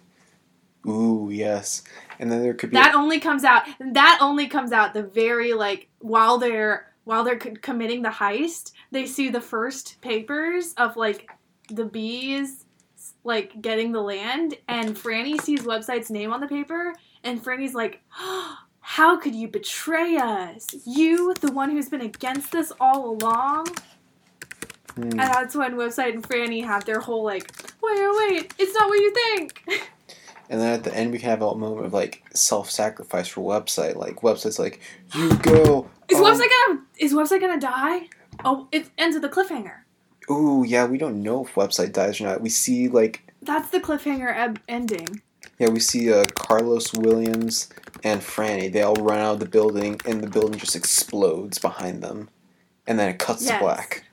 [0.86, 1.82] Ooh, yes.
[2.18, 2.76] And then there could be.
[2.76, 3.62] That only comes out.
[3.80, 8.72] That only comes out the very like while they're while they're committing the heist.
[8.90, 11.30] They see the first papers of like
[11.70, 12.64] the bees
[13.22, 18.02] like getting the land, and Franny sees website's name on the paper, and Franny's like,
[18.80, 20.68] "How could you betray us?
[20.86, 23.68] You, the one who's been against this all along."
[24.94, 25.02] Hmm.
[25.02, 27.50] And that's when website and Franny have their whole like,
[27.82, 28.54] "Wait, wait, wait!
[28.58, 29.64] It's not what you think."
[30.50, 33.96] And then at the end, we can have a moment of like self-sacrifice for website.
[33.96, 34.80] Like website's like,
[35.14, 35.88] you go.
[36.08, 38.08] Is um, website gonna is website gonna die?
[38.44, 39.76] Oh, it ends with a cliffhanger.
[40.30, 40.84] Ooh, yeah.
[40.86, 42.40] We don't know if website dies or not.
[42.40, 45.22] We see like, That's the cliffhanger eb- ending.
[45.58, 47.68] yeah, we see uh, Carlos Williams
[48.02, 48.70] and Franny.
[48.72, 52.28] They all run out of the building, and the building just explodes behind them,
[52.86, 53.52] and then it cuts Yes.
[53.52, 54.04] to black.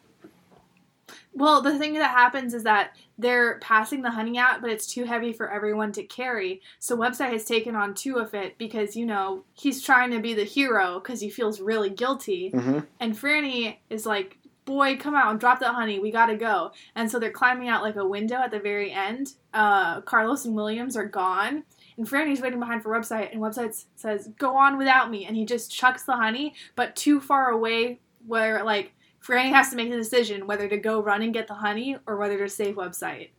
[1.34, 5.06] Well, the thing that happens is that they're passing the honey out, but it's too
[5.06, 6.62] heavy for everyone to carry.
[6.80, 10.34] So website has taken on two of it because you know he's trying to be
[10.34, 12.80] the hero because he feels really guilty, Mm-hmm.
[13.00, 14.38] and Franny is like.
[14.64, 15.98] Boy, come out and drop that honey.
[15.98, 16.72] We gotta go.
[16.96, 19.34] And so they're climbing out like a window at the very end.
[19.56, 21.64] Uh, Carlos and Williams are gone.
[21.98, 25.46] And Franny's waiting behind for website, and website says, "Go on without me." And he
[25.46, 29.98] just chucks the honey, but too far away where like Franny has to make the
[29.98, 33.30] decision whether to go run and get the honey or whether to save website.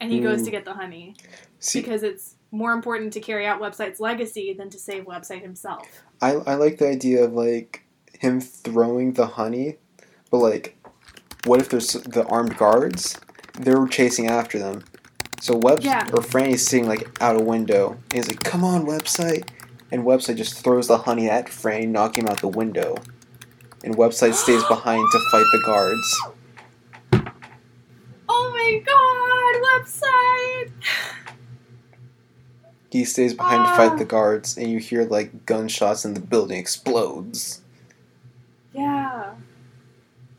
[0.00, 0.44] And he goes Mm.
[0.46, 1.14] to get the honey
[1.58, 5.86] See, because it's more important to carry out website's legacy than to save website himself.
[6.20, 7.84] I I like the idea of like
[8.18, 9.76] him throwing the honey,
[10.30, 10.76] but like,
[11.44, 13.18] what if there's the armed guards?
[13.58, 14.84] They're chasing after them.
[15.40, 16.06] So Webs Yeah.
[16.12, 19.48] or Franny's sitting like out a window, and he's like, "Come on, website!"
[19.92, 22.96] And website just throws the honey at Franny, knocking him out the window.
[23.86, 26.20] And website stays behind to fight the guards.
[28.28, 30.72] Oh my god, website!
[32.90, 33.96] He stays behind to fight Ah.
[33.96, 37.62] the guards, and you hear like gunshots, and the building explodes.
[38.74, 39.34] Yeah.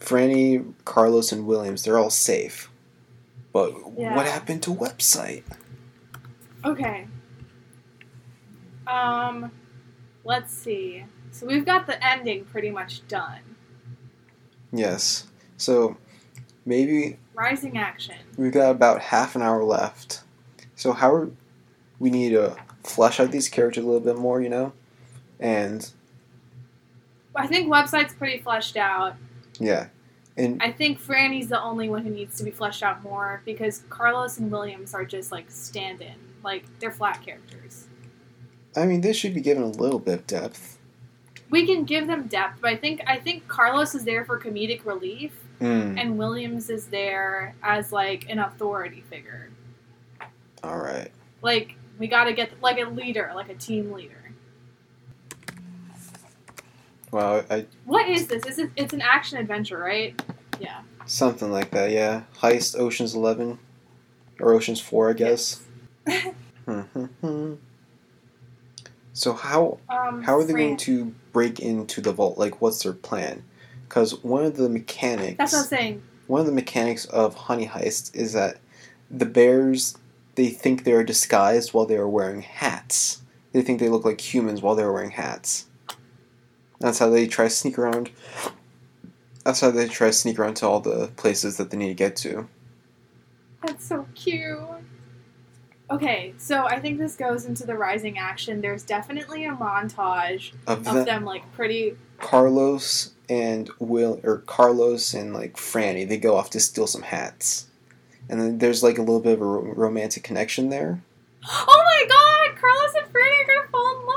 [0.01, 2.69] Franny, Carlos, and Williams—they're all safe.
[3.53, 4.13] But Yeah.
[4.13, 5.43] what happened to website?
[6.65, 7.07] Okay.
[8.85, 9.51] Um,
[10.25, 11.05] let's see.
[11.37, 13.39] So we've got the ending pretty much done.
[14.71, 15.27] Yes.
[15.57, 15.97] So
[16.65, 18.15] maybe Rising action.
[18.37, 20.23] we've got about half an hour left.
[20.75, 21.29] So how are
[21.99, 24.73] we need to flesh out these characters a little bit more, you know?
[25.39, 25.87] And
[27.35, 29.15] I think website's pretty fleshed out.
[29.59, 29.87] yeah.
[30.35, 33.83] And I think Franny's the only one who needs to be fleshed out more because
[33.89, 36.13] Carlos and Williams are just like stand in.
[36.43, 37.87] Like they're flat characters.
[38.75, 40.76] I mean they should be given a little bit of depth.
[41.49, 44.85] We can give them depth, but I think I think Carlos is there for comedic
[44.85, 45.31] relief
[45.61, 45.99] Mm.
[45.99, 49.49] and Williams is there as like an authority figure.
[50.63, 51.09] Alright.
[51.41, 54.31] Like we gotta get like a leader, like a team leader.
[57.11, 58.45] Well I What is this?
[58.45, 60.21] Is it, it's an action adventure, right?
[60.59, 60.81] Yeah.
[61.05, 62.23] something like that, yeah.
[62.39, 63.57] Heist Oceans eleven.
[64.39, 65.63] Or Oceans four, I guess.
[66.67, 67.53] Hmm.
[69.17, 72.37] So how Um, how are they going to break into the vault?
[72.37, 73.43] Like what's their plan?
[73.89, 76.03] Because one of the mechanics That's what I'm saying.
[76.27, 78.59] one of the mechanics of Honey Heist is that
[79.09, 79.97] the bears
[80.35, 83.23] they think they're disguised while they are wearing hats.
[83.53, 85.65] They think they look like humans while they're wearing hats.
[86.79, 88.11] That's how they try to sneak around.
[89.43, 91.95] That's how they try to sneak around to all the places that they need to
[91.95, 92.47] get to.
[93.65, 94.59] That's so cute.
[95.89, 98.59] Okay, so I think this goes into the rising action.
[98.59, 105.33] There's definitely a montage Of, of them like pretty Carlos and Will or Carlos and
[105.33, 107.67] like Franny they go off to steal some hats,
[108.29, 111.01] and then there's like a little bit of a ro- romantic connection there.
[111.49, 114.07] Oh my god, Carlos and Franny are gonna fall in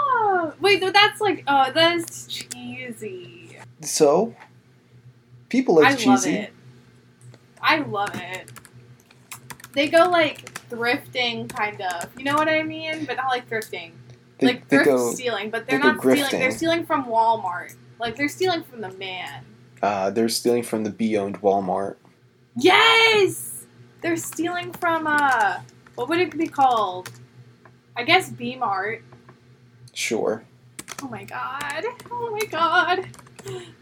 [0.49, 0.61] love.
[0.61, 3.57] Wait, no, that's like, oh, that is cheesy.
[3.83, 4.35] So,
[5.49, 6.09] people like I cheesy.
[6.09, 6.53] love it.
[7.63, 8.51] I love it.
[9.73, 12.11] They go like thrifting, kind of.
[12.17, 13.05] You know what I mean?
[13.05, 13.93] But not like thrifting.
[14.39, 15.13] They, like they thrift go.
[15.13, 16.31] stealing, but they're they not stealing.
[16.31, 17.75] They're stealing from Walmart.
[17.99, 19.45] Like they're stealing from the man.
[19.83, 21.97] Uh, they're stealing from the B-owned Walmart.
[22.57, 23.67] Yes,
[24.01, 25.61] they're stealing from uh,
[25.95, 27.11] what would it be called?
[27.97, 29.03] I guess B Mart.
[29.93, 30.45] Sure.
[31.03, 31.85] Oh my god.
[32.11, 33.07] Oh my god.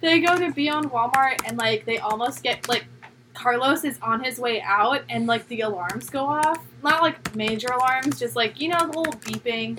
[0.01, 2.85] They go to be on Walmart and like they almost get like
[3.39, 6.59] Carlos is on his way out and like the alarms go off.
[6.83, 9.79] Not like major alarms, just like, you know, the little beeping.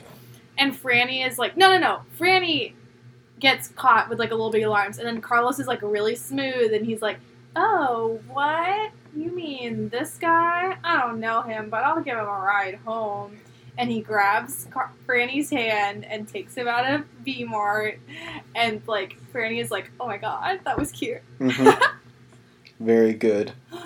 [0.57, 2.01] And Franny is like, no, no, no.
[2.17, 2.71] Franny
[3.39, 4.97] gets caught with like a little big alarms.
[4.97, 7.19] And then Carlos is like really smooth and he's like,
[7.57, 8.91] oh, what?
[9.13, 10.77] You mean this guy?
[10.81, 13.39] I don't know him, but I'll give him a ride home
[13.77, 17.99] and he grabs Car- Franny's hand and takes him out of V Mart.
[18.55, 21.69] And like Franny is like, "Oh my god, that was cute." hmm
[22.79, 23.53] Very good.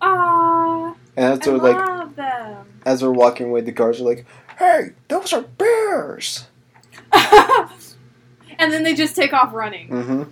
[0.00, 2.66] Ah, And as I they're like, love them.
[2.84, 4.26] as they're walking away, the guards are like,
[4.58, 6.46] "Hey, those are bears."
[7.12, 9.88] and then they just take off running.
[9.88, 10.22] Mm-hmm.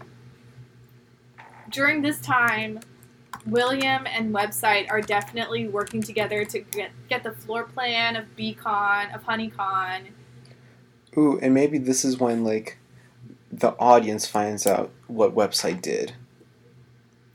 [1.71, 2.81] During this time,
[3.47, 9.15] William and Website are definitely working together to get get the floor plan of BCon
[9.15, 10.09] of HoneyCon.
[11.17, 12.77] Ooh, and maybe this is when like
[13.51, 16.13] the audience finds out what website did.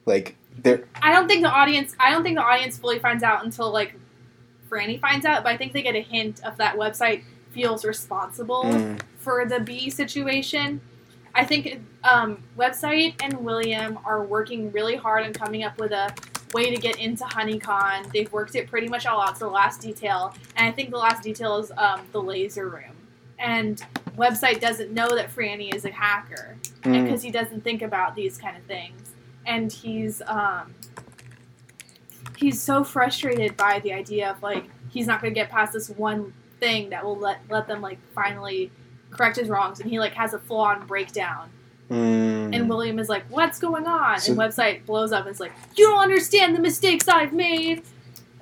[0.08, 1.96] Like they're I don't think the audience.
[2.00, 3.94] I don't think the audience fully finds out until like
[4.70, 5.44] Franny finds out.
[5.44, 9.60] But I think they get a hint of that website feels responsible mm, for the
[9.60, 10.82] B situation.
[11.36, 16.14] I think um, website and William are working really hard on coming up with a
[16.54, 18.12] way to get into HoneyCon.
[18.12, 20.98] They've worked it pretty much all out to the last detail, and I think the
[20.98, 22.96] last detail is um, the laser room.
[23.38, 23.84] And
[24.18, 27.04] website doesn't know that Franny is a hacker mm.
[27.04, 29.07] because he doesn't think about these kind of things
[29.48, 30.76] and he's um
[32.38, 35.90] he's so frustrated by the idea of like he's not going to get past this
[35.90, 38.70] one thing that will let let them like finally
[39.10, 41.50] correct his wrongs and he like has a full on breakdown.
[41.90, 42.54] Mm.
[42.54, 44.20] and William is like what's going on?
[44.20, 47.84] So- and website blows up and is like you don't understand the mistakes I've made.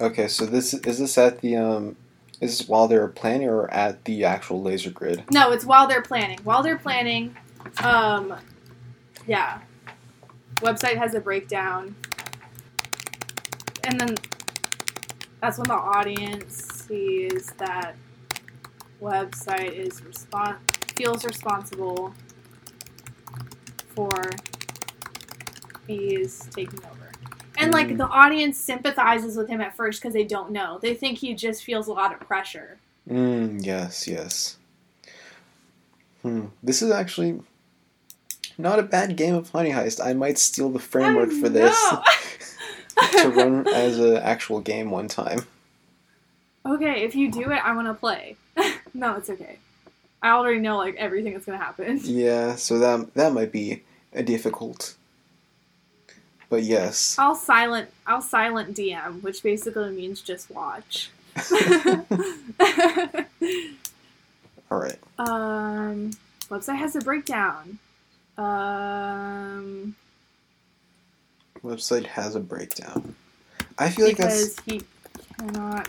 [0.01, 1.95] Okay, so this is this at the um
[2.41, 5.23] is this while they're planning or at the actual laser grid?
[5.31, 6.39] no it's while they're planning.
[6.43, 7.35] While they're planning
[7.83, 8.33] um
[9.27, 9.59] yeah
[10.61, 11.95] website has a breakdown
[13.83, 14.15] and then
[15.41, 16.55] that's when the audience
[16.87, 17.95] sees that
[19.01, 20.57] website is respon-
[20.95, 22.13] feels responsible
[23.89, 24.29] for
[25.85, 27.11] bees taking over
[27.57, 27.97] and like Mm.
[27.97, 31.63] the audience sympathizes with him at first because they don't know they think he just
[31.63, 34.57] feels a lot of pressure Mm, yes, yes.
[36.23, 36.45] Hmm.
[36.63, 37.39] This is actually
[38.57, 40.03] not a bad game of Honey Heist.
[40.03, 41.77] I might steal the framework for this
[43.21, 45.45] to run as an actual game one time.
[46.65, 48.37] Okay, if you do it, I want to play.
[48.93, 49.59] no, it's okay.
[50.21, 51.99] I already know like everything that's gonna happen.
[52.03, 53.83] Yeah, so that that might be
[54.13, 54.95] a difficult.
[56.49, 57.17] But yes.
[57.19, 57.89] I'll silent.
[58.07, 61.11] I'll silent DM, which basically means just watch.
[64.71, 64.97] All right.
[65.19, 66.11] um,
[66.49, 67.77] website has a breakdown.
[68.37, 69.95] Um,
[71.63, 73.15] Website has a breakdown.
[73.77, 74.81] I feel like that's because he
[75.37, 75.87] cannot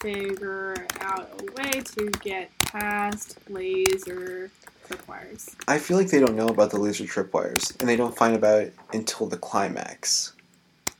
[0.00, 4.50] figure out a way to get past laser
[4.86, 5.54] tripwires.
[5.66, 8.62] I feel like they don't know about the laser tripwires, and they don't find about
[8.62, 10.34] it until the climax.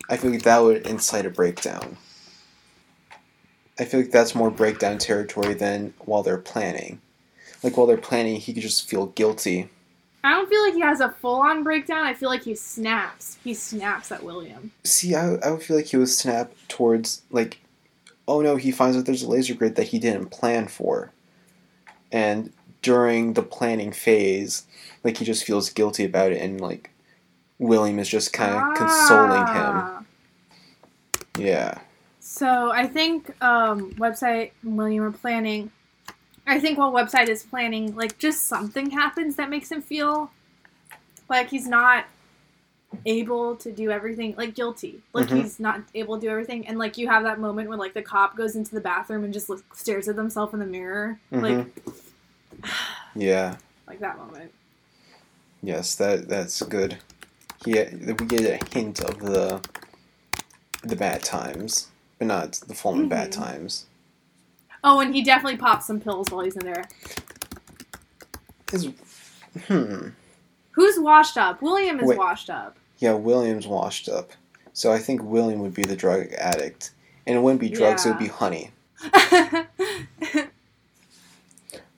[0.09, 1.97] I feel like that would incite a breakdown.
[3.79, 7.01] I feel like that's more breakdown territory than while they're planning.
[7.63, 9.69] Like while they're planning, he could just feel guilty.
[10.25, 12.07] I don't feel like he has a full on breakdown.
[12.07, 13.37] I feel like he snaps.
[13.45, 14.73] He snaps at William.
[14.83, 17.59] See, I, I would feel like he would snap towards like,
[18.27, 21.13] oh no, he finds out there's a laser grid that he didn't plan for,
[22.11, 24.67] and during the planning phase,
[25.05, 26.91] like he just feels guilty about it, and like
[27.59, 29.77] William is just kind of consoling him.
[29.77, 30.05] Ah.
[31.39, 31.79] Yeah.
[32.21, 35.71] So I think um, website and William are planning.
[36.47, 40.31] I think while website is planning, like just something happens that makes him feel
[41.29, 42.05] like he's not
[43.07, 45.43] able to do everything, like guilty, like Mhm.
[45.43, 48.03] he's not able to do everything, and like you have that moment when like the
[48.03, 51.67] cop goes into the bathroom and just look, stares at himself in the mirror, like
[53.15, 53.57] Yeah.
[53.89, 54.53] like that moment.
[55.63, 56.99] Yes, that that's good.
[57.65, 59.61] He we get a hint of the
[60.83, 61.89] the bad times,
[62.19, 63.87] but not the full on bad times.
[64.87, 66.85] Oh, and he definitely pops some pills while he's in there.
[68.73, 68.91] Is
[69.67, 70.09] hmm.
[70.73, 71.63] Who's washed up?
[71.63, 72.19] William is Wait.
[72.19, 72.77] washed up.
[72.99, 74.33] Yeah, William's washed up.
[74.75, 76.91] So I think William would be the drug addict.
[77.27, 78.73] And it wouldn't be drugs, it would be honey.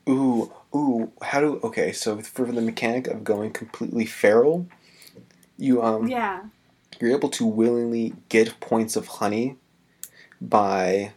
[0.08, 4.68] Ooh, ooh, how do okay, so for the mechanic of going completely feral,
[5.58, 6.44] you um yeah.
[7.00, 9.56] you're able to willingly get points of honey
[10.40, 11.12] by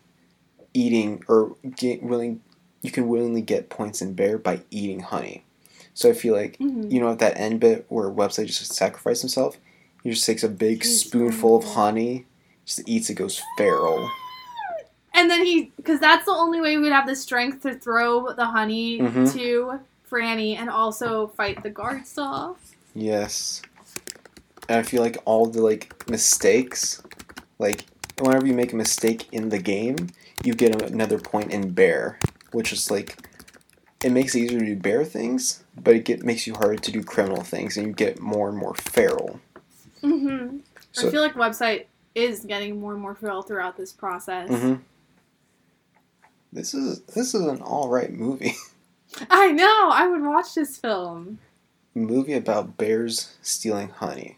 [0.73, 2.41] eating or get willing
[2.81, 5.43] you can willingly get points in bear by eating honey.
[5.93, 6.89] So I feel like Mhm.
[6.91, 9.57] you know at that end bit where website just sacrificed himself,
[10.03, 12.25] he just takes a big He's spoonful of honey,
[12.65, 14.09] just eats it, goes feral.
[15.13, 18.45] And then he, because that's the only way we'd have the strength to throw the
[18.45, 19.33] honey Mhm.
[19.33, 22.57] to Franny and also fight the guards off.
[22.95, 23.61] Yes.
[24.69, 27.01] And I feel like all the like mistakes,
[27.57, 27.85] like
[28.21, 30.07] whenever you make a mistake in the game,
[30.43, 32.19] you get another point in bear,
[32.51, 33.17] which is like
[34.03, 36.91] it makes it easier to do bear things, but it get, makes you harder to
[36.91, 39.39] do criminal things, and you get more and more feral.
[40.01, 40.57] Mm-hmm.
[40.93, 41.85] So- I feel like website
[42.15, 44.49] is getting more and more feral throughout this process.
[44.49, 44.75] hmm
[46.51, 48.55] This is this is an all right movie.
[49.29, 49.89] I know.
[49.91, 51.39] I would watch this film.
[51.93, 54.37] movie about bears stealing honey.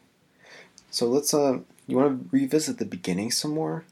[0.90, 3.86] So let's uh, you want to revisit the beginning some more?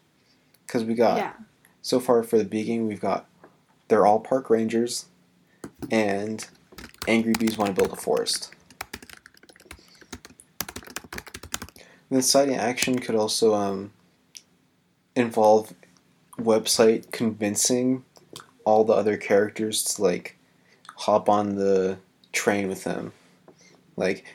[0.65, 1.33] Because we got yeah.
[1.89, 3.25] So far for the beginning we've got
[3.87, 5.07] they're all park rangers
[5.89, 6.47] and
[7.07, 8.53] angry bees want to build a forest.
[12.11, 13.91] The inciting action could also um,
[15.15, 15.73] involve
[16.37, 18.05] website convincing
[18.65, 20.37] all the other characters to like
[20.95, 21.97] hop on the
[22.31, 23.13] train with them,
[23.95, 24.25] like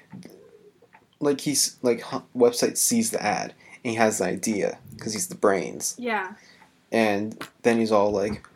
[1.21, 2.01] like he's like
[2.37, 5.95] website sees the ad and he has the idea because he's the brains.
[6.01, 6.33] Yeah.
[6.95, 8.47] And then he's all like,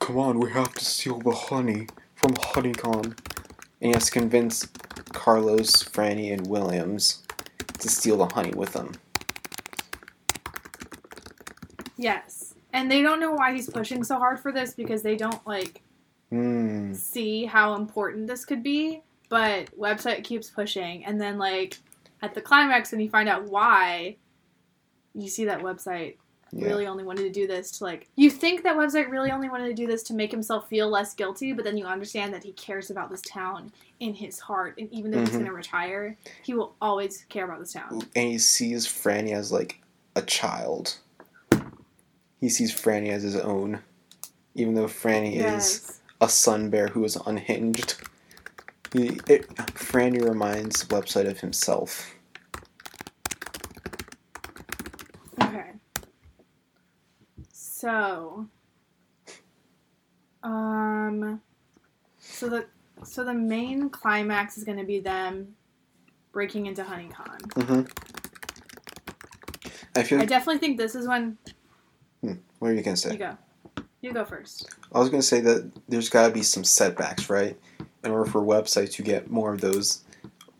[0.00, 1.86] Come on, we have to steal the honey
[2.16, 3.04] from Honeycon.
[3.04, 3.14] And
[3.80, 4.66] he has to convince
[5.12, 7.22] Carlos, Franny, and Williams
[7.78, 8.92] to steal the honey with them.
[11.96, 12.54] Yes.
[12.72, 15.80] And they don't know why he's pushing so hard for this because they don't like
[16.30, 16.92] Hmm.
[16.94, 19.02] see how important this could be.
[19.28, 21.78] But website keeps pushing, and then like
[22.20, 24.16] at the climax, when you find out why,
[25.14, 26.16] you see that website
[26.56, 26.68] Yeah.
[26.68, 28.08] really only wanted to do this to like.
[28.16, 31.14] You think that website really only wanted to do this to make himself feel less
[31.14, 34.90] guilty, but then you understand that he cares about this town in his heart, and
[34.92, 35.32] even though he's Mhm.
[35.32, 38.02] going to retire, he will always care about this town.
[38.14, 39.80] And he sees Franny as like
[40.16, 40.98] a child.
[42.40, 43.80] He sees Franny as his own.
[44.54, 47.96] Even though Franny is a sun bear who is unhinged.
[48.92, 52.14] He, it, Franny reminds Website of himself.
[55.42, 55.72] Okay.
[57.84, 58.48] So,
[60.42, 61.42] um,
[62.18, 62.64] so the
[63.04, 65.54] so the main climax is going to be them
[66.32, 67.40] breaking into Honeycon.
[67.50, 67.82] Mm-hmm.
[69.96, 71.36] I feel I definitely think this is when
[72.22, 72.32] Hmm.
[72.58, 73.12] what are you gonna say?
[73.12, 73.36] you go.
[74.00, 74.66] You go first.
[74.90, 77.60] I was gonna say that there's gotta be some setbacks, right?
[78.02, 80.04] In order for websites to get more of those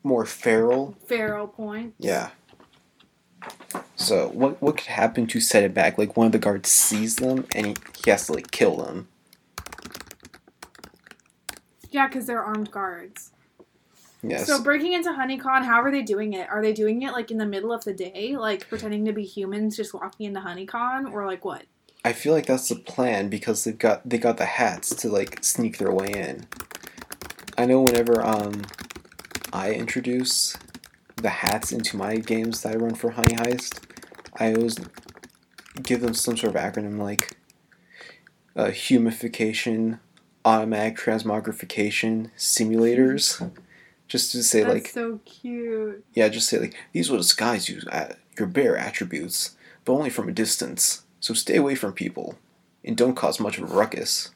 [0.03, 0.95] more feral.
[1.07, 1.95] Pharaoh point.
[1.99, 2.33] Yeah.
[3.97, 5.99] So what what could happen to set it back?
[5.99, 9.09] Like one of the guards sees them and he, he has to like kill them.
[11.91, 13.31] Yeah, because they're armed guards.
[14.23, 14.47] Yes.
[14.47, 16.49] So breaking into Honeycon, how are they doing it?
[16.49, 19.25] Are they doing it like in the middle of the day, like pretending to be
[19.25, 21.65] humans, just walking into Honeycon, or like what?
[22.05, 25.45] I feel like that's the plan because they've got they got the hats to like
[25.45, 26.47] sneak their way in.
[27.57, 28.63] I know whenever um
[29.53, 30.57] I introduce
[31.25, 33.81] the hats into my games that I run for Honey Heist,
[34.39, 34.77] I always
[35.83, 37.35] give them some sort of acronym like
[38.55, 40.01] uh, humification,
[40.45, 43.51] automatic transmogrification, simulators.
[44.07, 46.05] Just to say That's like so cute.
[46.12, 49.57] yeah, just say like these will disguise you at your bare attributes,
[49.87, 51.05] but only from a distance.
[51.20, 52.37] So stay away from people,
[52.85, 54.31] and don't cause much of a ruckus.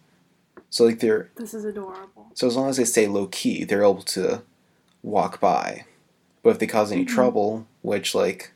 [0.71, 2.29] So like they're This is adorable.
[2.33, 4.41] so as long as they stay low key, they're able to
[5.03, 5.85] walk by.
[6.49, 7.09] But if they cause any Mhm.
[7.09, 8.53] trouble, which like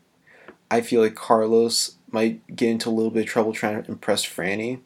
[0.71, 4.25] I feel like Carlos might get into a little bit of trouble trying to impress
[4.25, 4.81] Franny.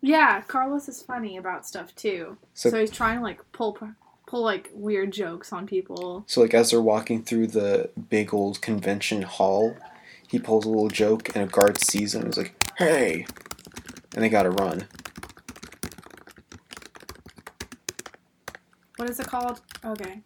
[0.00, 2.38] Yeah, Carlos is funny about stuff too.
[2.54, 3.76] So So, he's trying to like pull
[4.26, 6.24] pull like weird jokes on people.
[6.26, 9.76] So like as they're walking through the big old convention hall,
[10.26, 13.26] he pulls a little joke and a guard sees him and is like, "Hey!"
[14.14, 14.88] And they gotta run.
[18.96, 19.60] What is it called?
[19.84, 20.22] Okay.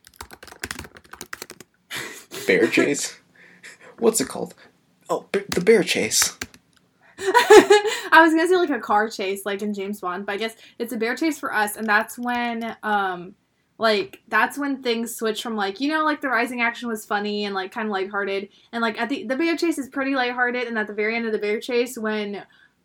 [2.47, 3.19] Bear chase.
[3.99, 4.55] What's it called?
[5.09, 6.37] Oh, b- the bear chase.
[7.19, 10.55] I was gonna say like a car chase, like in James Bond, but I guess
[10.79, 13.35] it's a bear chase for us, and that's when, um,
[13.79, 17.45] like that's when things switch from like you know like the rising action was funny
[17.45, 20.67] and like kind of lighthearted, and like at the the bear chase is pretty lighthearted,
[20.67, 22.43] and at the very end of the bear chase when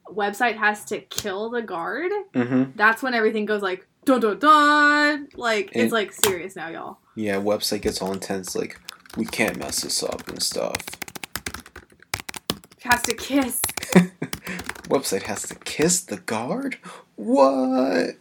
[0.09, 2.71] website has to kill the guard, Mm-hmm.
[2.75, 6.97] that's when everything goes like dun dun dun, like And- it's like serious now, y'all.
[7.15, 8.53] Yeah, website gets all intense.
[8.55, 8.79] Like,
[9.15, 10.77] we can't mess this up and stuff.
[12.81, 13.61] Has to kiss.
[14.89, 16.77] website has to kiss the guard.
[17.15, 18.17] What?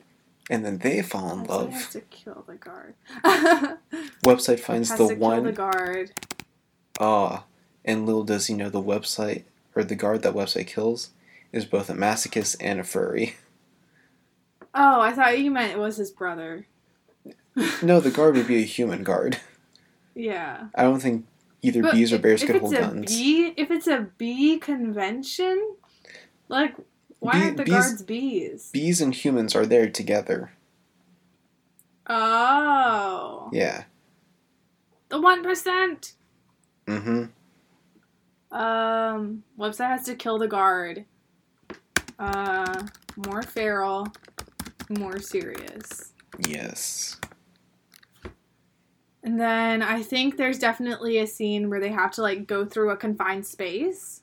[0.51, 1.70] And then they fall in Website love.
[1.70, 2.95] has to kill the guard.
[4.24, 6.12] Website finds has the to one kill the guard.
[7.01, 7.45] Ah,
[7.84, 9.42] and little does he know the website
[9.74, 11.11] or the guard that website kills
[11.53, 13.36] is both a masochist and a furry.
[14.74, 16.66] Oh, I thought you meant it was his brother.
[17.82, 19.38] No, the guard would be a human guard.
[20.15, 20.69] Yeah.
[20.75, 21.27] I don't think
[21.62, 23.07] either But bees or bears if could hold a guns.
[23.17, 25.77] bee, if it's a bee convention,
[26.49, 26.75] like
[27.21, 28.71] why Bee- aren't the bees- guards bees?
[28.73, 30.53] Bees and humans are there together.
[32.07, 33.85] Oh, Yeah.
[35.09, 36.15] the one percent.
[36.87, 37.25] Mm-hmm.
[38.57, 41.07] Um, website has to kill the guard.
[42.19, 42.87] Uh,
[43.17, 44.07] more feral,
[44.91, 46.12] more serious.
[46.47, 47.19] Yes.
[49.25, 52.91] And then I think there's definitely a scene where they have to like go through
[52.91, 54.20] a confined space.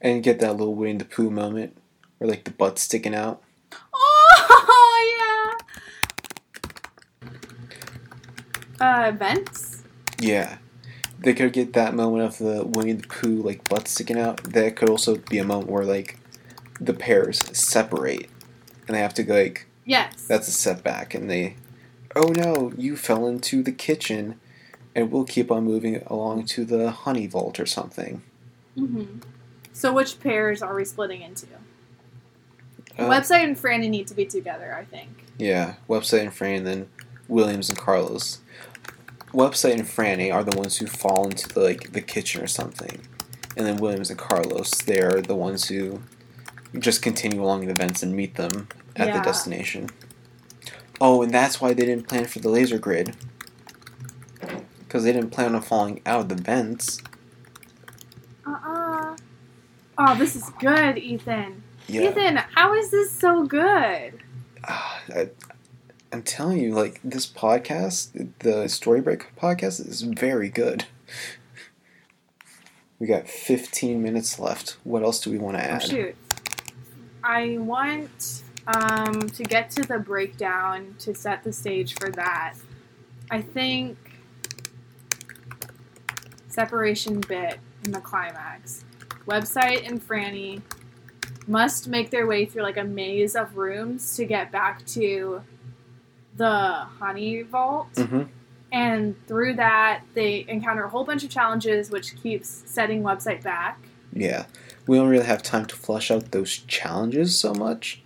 [0.00, 1.76] And get that little Winnie the Pooh moment
[2.18, 3.42] where like the butt's sticking out.
[3.94, 5.56] Oh
[8.80, 9.08] yeah.
[9.08, 9.82] Uh, vents.
[10.18, 10.58] Yeah.
[11.18, 14.42] They could get that moment of the Winnie the Pooh like butt sticking out.
[14.44, 16.18] That could also be a moment where like
[16.80, 18.28] the pairs separate
[18.88, 20.26] and they have to go like Yes.
[20.26, 21.56] that's a setback and they
[22.16, 24.38] oh no you fell into the kitchen
[24.94, 28.22] and we'll keep on moving along to the honey vault or something
[28.76, 29.04] hmm
[29.72, 31.46] So which pairs are we splitting into?
[32.96, 35.24] Uh, Website and Franny need to be together, I think.
[35.38, 36.88] yeah website and Franny, and then
[37.28, 38.38] williams and carlos
[39.32, 43.00] website and franny are the ones who fall into the, like the kitchen or something
[43.56, 46.00] and then williams and carlos they're the ones who
[46.78, 49.18] just continue along the events and meet them at Yeah.
[49.18, 49.88] the destination
[51.00, 53.16] oh and that's why they didn't plan for the laser grid
[54.80, 57.00] because they didn't plan on falling out of the vents
[58.46, 59.16] Uh-uh.
[59.96, 61.62] Oh, this is good, Ethan.
[61.86, 64.20] yeah Ethan, how is this so good?
[64.66, 65.30] Ah, I,
[66.12, 70.84] I'm telling you, like this podcast, the Story Break podcast, is very good.
[73.00, 74.76] We got 15 minutes left.
[74.84, 75.82] What else do we want to Oh, add?
[75.82, 76.16] shoot.
[77.24, 82.54] I want um, to get to the breakdown to set the stage for that.
[83.30, 83.98] I think
[86.48, 88.84] separation bit in the climax.
[89.26, 90.62] Website and Franny
[91.46, 95.42] must make their way through like a maze of rooms to get back to
[96.36, 97.88] the honey vault.
[97.96, 98.22] hmm
[98.72, 103.78] And through that, they encounter a whole bunch of challenges, which keeps setting website back.
[104.12, 104.46] Yeah,
[104.86, 108.02] we don't really have time to flush out those challenges so much.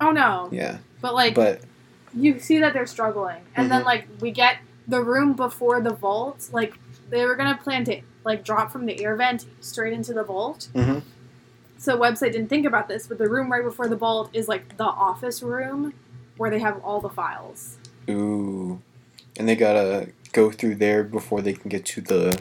[0.00, 0.48] Oh no!
[0.52, 1.60] Yeah, But like, but
[2.14, 3.86] you see that they're struggling, and then Mhm.
[3.86, 6.48] like we get the room before the vault.
[6.52, 6.74] Like
[7.10, 10.68] they were gonna plan to like drop from the air vent straight into the vault.
[10.74, 11.02] Mhm.
[11.78, 14.76] So website didn't think about this, but the room right before the vault is like
[14.78, 15.92] the office room
[16.36, 17.76] where they have all the files.
[18.10, 18.80] ooh,
[19.38, 22.38] and they gotta go through there before they can get to the.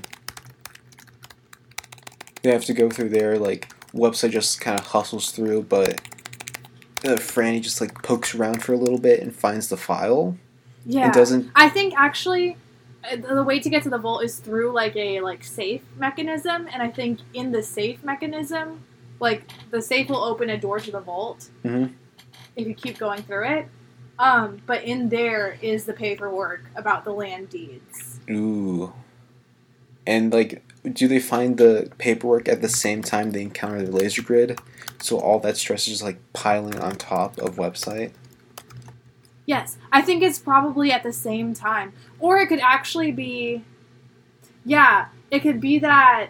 [2.41, 3.37] They have to go through there.
[3.37, 6.01] Like website just kind of hustles through, but
[7.03, 10.37] uh, Franny just like pokes around for a little bit and finds the file.
[10.85, 11.49] Yeah, It doesn't.
[11.55, 12.57] I think actually.
[13.09, 16.67] uh, The way to get to the vault is through like a like safe mechanism,
[16.71, 18.81] and I think in the safe mechanism,
[19.19, 21.93] like the safe will open a door to the vault Mhm.
[22.55, 23.67] if you keep going through it.
[24.19, 28.19] Um, but in there is the paperwork about the land deeds.
[28.29, 28.93] Ooh.
[30.05, 30.61] And like,
[30.91, 34.59] do they find the paperwork at the same time they encounter the laser grid?
[35.01, 38.11] So all that stress is just like piling on top of website.
[39.45, 43.63] Yes, I think it's probably at the same time, or it could actually be.
[44.65, 46.29] Yeah, it could be that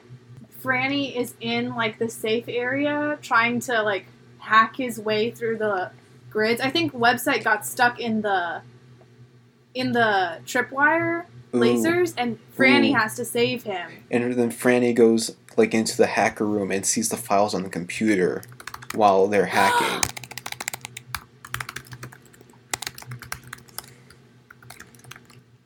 [0.63, 4.07] Franny is in like the safe area trying to like
[4.39, 5.91] hack his way through the
[6.29, 6.59] grids.
[6.59, 8.61] I think website got stuck in the
[9.75, 11.59] in the tripwire Ooh.
[11.59, 12.95] lasers, and Franny Ooh.
[12.95, 13.91] has to save him.
[14.09, 17.69] And then Franny goes like into the hacker room and sees the files on the
[17.69, 18.41] computer
[18.93, 20.09] while they're hacking.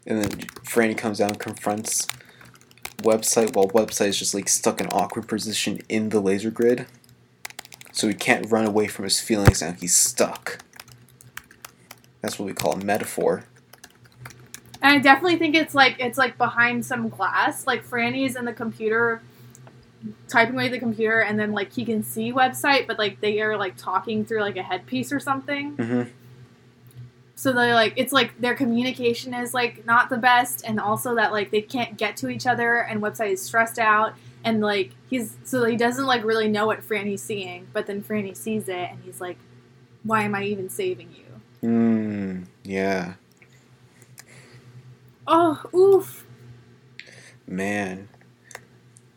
[0.07, 0.31] and then
[0.63, 2.07] Franny comes down and confronts
[2.99, 6.87] website while website is just like stuck in awkward position in the laser grid.
[7.91, 10.59] So he can't run away from his feelings now he's stuck.
[12.21, 13.45] That's what we call a metaphor.
[14.81, 17.65] And I definitely think it's like it's like behind some glass.
[17.65, 19.21] Like Franny's in the computer
[20.27, 23.57] typing away the computer and then like he can see website, but like they are
[23.57, 25.71] like talking through like a headpiece or something.
[25.71, 26.03] hmm
[27.35, 31.31] So they're like it's like their communication is like not the best and also that
[31.31, 34.13] like they can't get to each other and website is stressed out
[34.43, 38.35] and like he's so he doesn't like really know what Franny's seeing, but then Franny
[38.35, 39.37] sees it and he's like,
[40.03, 41.67] Why am I even saving you?
[41.67, 43.15] Mm, yeah.
[45.27, 46.25] Oh, oof.
[47.45, 48.07] Man.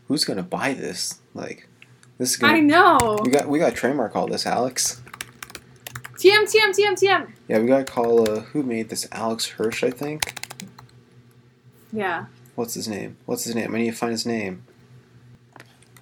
[0.09, 1.21] Who's gonna buy this?
[1.35, 1.69] Like
[2.19, 3.21] this is gonna I know.
[3.25, 5.01] We got we got trademark all this, Alex.
[6.15, 7.31] TM TM TM TM.
[7.49, 9.07] Yeah, we gotta call uh who made this?
[9.13, 10.35] Alex Hirsch, I think.
[11.93, 12.27] Yeah.
[12.57, 13.17] What's his name?
[13.27, 13.75] What's his name?
[13.75, 14.65] I need to find his name.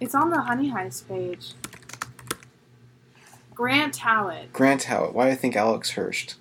[0.00, 1.52] It's on the Honey Heist page.
[3.54, 4.52] Grant Howitt.
[4.52, 5.12] Grant Howitt.
[5.12, 6.34] Why do I think Alex Hirsch?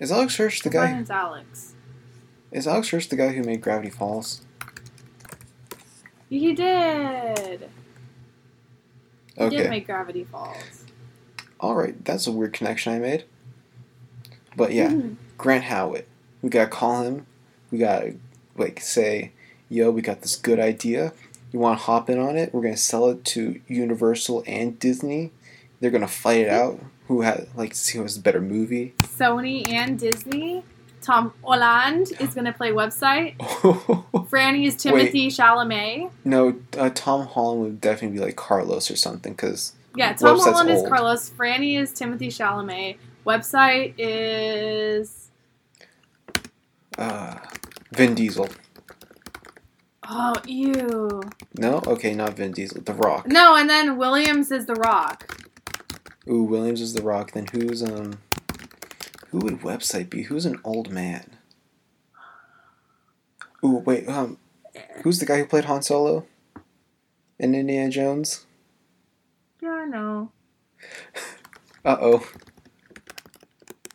[0.00, 0.86] Is Alex Hirsch the guy?
[0.86, 1.73] Brian's Alex.
[2.54, 4.40] Is Alex Hirsch the guy who made Gravity Falls?
[6.30, 7.68] He did.
[9.36, 10.84] He did make Gravity Falls.
[11.58, 13.24] All right, that's a weird connection I made.
[14.56, 15.16] But yeah, Mhm.
[15.36, 16.06] Grant Howitt.
[16.42, 17.26] We gotta call him.
[17.72, 18.14] We gotta
[18.56, 19.32] like say,
[19.68, 21.12] "Yo, we got this good idea.
[21.52, 22.54] You want to hop in on it?
[22.54, 25.32] We're gonna sell it to Universal and Disney.
[25.80, 26.78] They're gonna fight it out.
[27.08, 30.62] Who has like to see who has the better movie?" Sony and Disney.
[31.04, 33.36] Tom Holland is going to play website.
[33.38, 36.10] Franny is Timothy Chalamet.
[36.24, 40.44] no, uh, Tom Holland would definitely be like Carlos or something because Yeah, Tom Website's
[40.44, 40.82] Holland is.
[40.88, 41.30] Carlos.
[41.30, 42.96] Franny is Timothy Chalamet.
[43.26, 45.30] Website is.
[46.98, 47.36] uh,
[47.92, 48.48] Vin Diesel.
[50.08, 51.22] Oh, ew.
[51.58, 52.82] No, okay, not Vin Diesel.
[52.82, 53.26] The Rock.
[53.26, 55.48] No, and then Williams is The Rock.
[56.28, 57.32] Ooh, Williams is The Rock.
[57.32, 58.18] Then who's um,
[59.34, 60.22] who would website be?
[60.22, 61.38] Who's an old man?
[63.64, 64.38] Ooh, wait, um,
[65.02, 66.24] who's the guy who played Han Solo?
[67.40, 68.46] In Indiana Jones.
[69.60, 70.30] Yeah, I know.
[71.86, 72.26] Uh oh.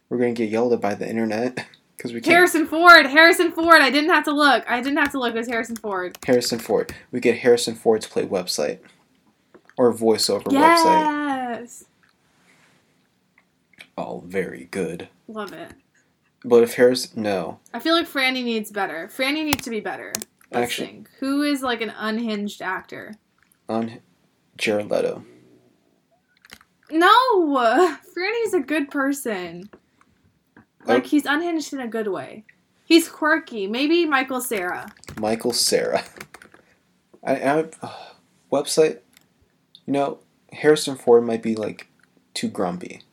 [0.09, 1.55] We're gonna get yelled at by the internet
[1.97, 2.35] because we can't.
[2.35, 3.07] Harrison Ford.
[3.07, 3.81] Harrison Ford.
[3.81, 4.63] I didn't have to look.
[4.69, 5.33] I didn't have to look.
[5.33, 6.15] It was Harrison Ford.
[6.23, 6.93] Harrison Ford.
[7.11, 8.77] We get Harrison Ford to play website
[9.75, 11.59] or voiceover website.
[11.61, 11.85] Yes.
[13.97, 15.09] All very good.
[15.29, 15.71] Love it.
[16.43, 19.09] But if Harris, no, I feel like Franny needs better.
[19.15, 20.11] Franny needs to be better.
[20.51, 21.05] Actually-.
[21.19, 23.13] Who is like an unhinged actor?
[23.69, 23.99] on
[24.57, 25.23] Jared Leto.
[26.91, 27.07] No,
[27.47, 29.69] Franny's a good person.
[30.85, 32.45] Like he's unhinged in a good way.
[32.83, 33.67] He's quirky.
[33.67, 34.91] Maybe Michael Cera.
[35.19, 36.03] Michael Cera.
[37.23, 37.93] I, I uh,
[38.51, 38.99] website.
[39.85, 40.19] You know,
[40.51, 41.87] Harrison Ford might be like
[42.33, 43.03] too grumpy.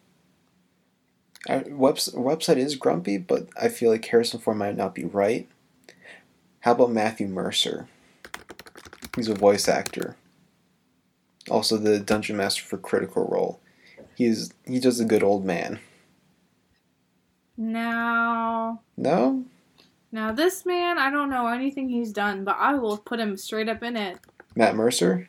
[1.48, 5.48] Webs, website is grumpy, but I feel like Harrison Ford might not be right.
[6.60, 7.88] How about Matthew Mercer?
[9.14, 10.16] He's a voice actor.
[11.48, 13.60] Also, the dungeon master for Critical Role.
[14.16, 15.78] He's he does a good old man.
[17.56, 19.44] Now, No,
[20.12, 23.68] now this man, I don't know anything he's done, but I will put him straight
[23.68, 24.18] up in it.
[24.54, 25.28] Matt Mercer.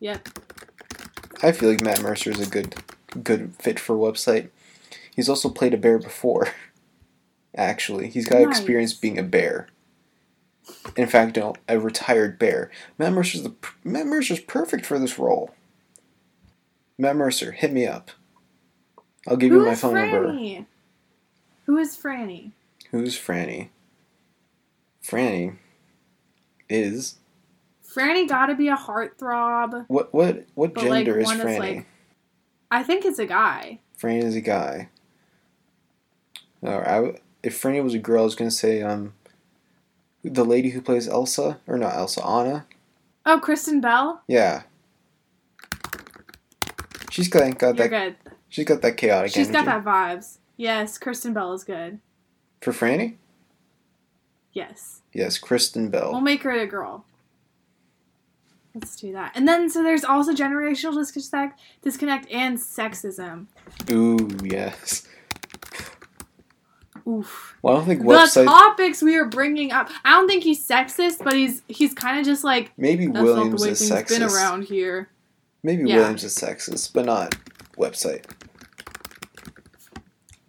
[0.00, 0.28] Yep.
[1.42, 2.74] I feel like Matt Mercer is a good
[3.22, 4.48] good fit for website.
[5.14, 6.48] He's also played a bear before.
[7.56, 8.56] Actually, he's got Nice.
[8.58, 9.68] experience being a bear.
[10.96, 12.70] In fact, no, a retired bear.
[12.98, 13.54] Matt Mercer's the
[13.84, 15.54] Matt Mercer's perfect for this role.
[16.98, 18.10] Matt Mercer, hit me up.
[19.28, 20.28] I'll give Who you my is phone number.
[20.28, 20.66] Franny?
[21.66, 22.52] Who is Franny?
[22.90, 23.68] Who's Franny?
[25.02, 25.56] Franny
[26.68, 27.16] is
[27.94, 29.84] Franny gotta be a heartthrob.
[29.88, 31.58] what what what But, like, gender is Franny?
[31.58, 31.86] like-
[32.70, 33.80] I think it's a guy.
[34.00, 34.88] Franny is a guy.
[36.64, 39.12] No, I if Franny was a girl, I was gonna say um,
[40.24, 42.66] the lady who plays Elsa or not Elsa, Anna.
[43.26, 44.22] Oh, Kristen Bell?
[44.26, 44.62] Yeah,
[47.10, 48.22] she's got got You're that.
[48.24, 48.32] good.
[48.48, 50.38] She's got that chaotic She's got that vibes.
[50.56, 51.98] Yes, Kristen Bell is good.
[52.62, 53.16] For Franny,
[54.52, 55.02] Yes.
[55.12, 56.12] yes, Kristen Bell.
[56.12, 57.04] We'll make her a girl.
[58.74, 59.32] Let's do that.
[59.34, 63.46] And then, so there's also generational disconnect, disconnect and sexism.
[63.90, 65.06] Ooh, yes.
[67.06, 67.56] Oof.
[67.62, 68.46] Well, I don't think The website.
[68.46, 69.90] topics we are bringing up.
[70.04, 73.70] I don't think he's sexist, but he's he's kind of just like Maybe Williams the
[73.70, 74.08] is sexist.
[74.08, 75.10] been around here.
[75.62, 75.96] Maybe Yeah.
[75.96, 77.34] Williams is sexist, but not
[77.76, 78.24] website.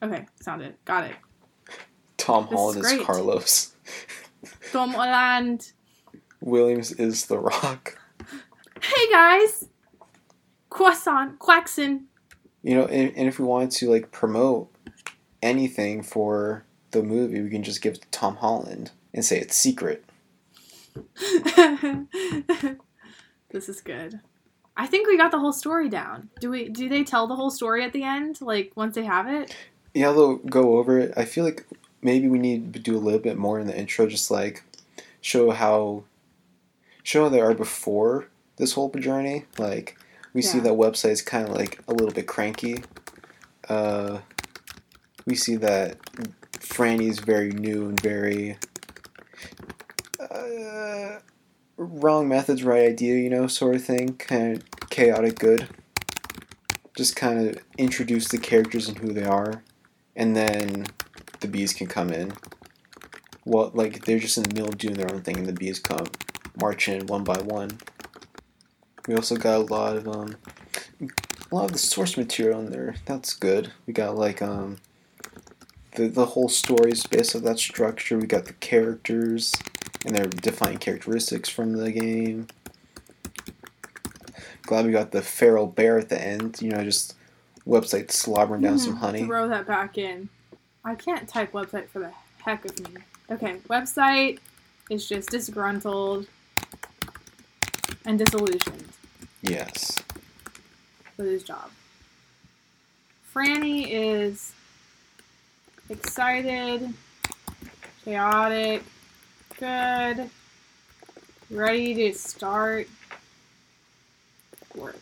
[0.01, 0.83] Okay, sound it.
[0.85, 1.15] Got it.
[2.17, 3.01] Tom This Holland is great.
[3.05, 3.73] Carlos.
[4.71, 5.71] Tom Holland.
[6.41, 7.97] Williams is the Rock.
[8.81, 9.67] Hey guys,
[10.69, 12.05] croissant, quackson.
[12.61, 14.69] You know, and, and if we wanted to like promote
[15.45, 19.55] anything for the movie, we can just give it to Tom Holland and say it's
[19.55, 20.03] secret.
[23.51, 24.19] this is good.
[24.77, 26.29] I think we got the whole story down.
[26.39, 26.67] Do we?
[26.69, 28.41] Do they tell the whole story at the end?
[28.41, 29.55] Like once they have it?
[29.93, 31.13] Yeah, they'll go over it.
[31.15, 31.65] I feel like
[32.01, 34.63] maybe we need to do a little bit more in the intro, just like
[35.21, 36.03] show how
[37.03, 38.27] show how they are before
[38.57, 39.45] this whole journey.
[39.57, 39.97] Like
[40.33, 40.65] we see Yeah.
[40.65, 42.83] that website's kind of like a little bit cranky.
[43.69, 44.19] Uh,
[45.26, 45.97] we see that
[46.53, 48.57] Franny's very new and very
[50.19, 51.19] uh,
[51.78, 54.15] wrong methods, right idea, you know, sort of thing.
[54.17, 55.67] Kind of chaotic good.
[56.95, 59.63] Just kind of introduce the characters and who they are,
[60.15, 60.86] and then
[61.41, 62.34] the bees can come in.
[63.43, 66.05] Well, like they're just in the middle doing their own thing, and the bees come
[66.59, 67.78] march in one by one.
[69.07, 70.36] We also got a lot of um,
[71.01, 72.95] a lot of the source material in there.
[73.05, 73.71] That's good.
[73.86, 74.78] We got like um,
[75.95, 78.17] the the whole story is based on that structure.
[78.17, 79.53] We got the characters
[80.05, 82.47] and their defining characteristics from the game.
[84.63, 86.61] Glad we got the feral bear at the end.
[86.61, 87.15] You know, just
[87.67, 89.25] website slobbering down some Mhm, honey.
[89.25, 90.29] Throw that back in.
[90.83, 93.01] I can't type website for the heck of me.
[93.31, 94.39] Okay, website
[94.89, 96.27] is just disgruntled
[98.05, 98.87] and disillusioned
[99.41, 100.03] Yes.
[101.17, 101.71] with his job.
[103.33, 104.53] Franny is
[105.89, 106.93] excited,
[108.03, 108.83] chaotic,
[109.59, 110.29] good,
[111.49, 112.88] ready to start
[114.75, 114.97] work.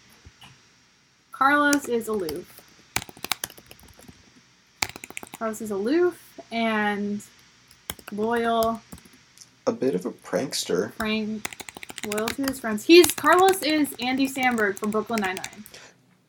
[1.32, 2.50] Carlos is aloof.
[5.38, 7.22] Carlos is aloof and
[8.12, 8.82] loyal,
[9.68, 10.94] A bit of a prankster.
[10.94, 11.48] frank,
[12.06, 12.86] loyal to his friends.
[12.86, 15.64] He's Carlos is Andy Samberg from Brooklyn Nine Nine.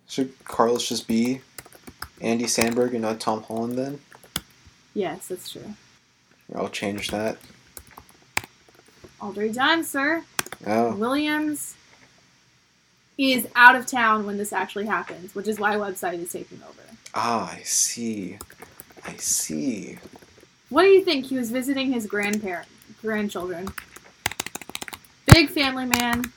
[0.09, 1.41] Should Carlos just be
[2.21, 4.01] Andy Samberg and not Tom Holland then?
[4.95, 5.75] Yes, that's true.
[6.55, 7.37] I'll change that.
[9.21, 10.25] Already done, sir.
[10.67, 11.75] Oh, Williams
[13.17, 16.81] is out of town when this actually happens, which is why website is taking over.
[17.15, 18.39] ah, I see.
[19.05, 19.99] I see.
[20.69, 21.27] What do you think?
[21.27, 22.69] He was visiting his grandparent
[23.01, 23.69] grandchildren.
[25.27, 26.33] Big family man,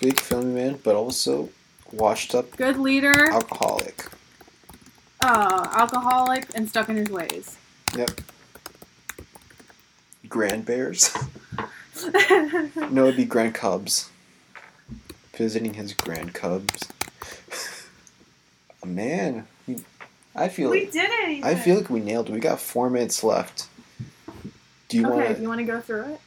[0.00, 1.48] Big family man, but also
[1.92, 4.06] washed up good leader, alcoholic.
[5.24, 7.56] Uh, alcoholic, and stuck in his ways.
[7.96, 8.10] Yep.
[10.28, 11.16] Grand bears?
[12.90, 14.10] no, it'd be grand cubs.
[15.34, 16.88] Visiting his grand cubs.
[18.82, 19.46] oh, man,
[20.34, 21.44] I feel we did it.
[21.44, 22.32] I feel like we nailed it.
[22.32, 23.68] We got four minutes left.
[24.88, 25.42] Do you Okay, want to?
[25.42, 26.20] you want to go through it,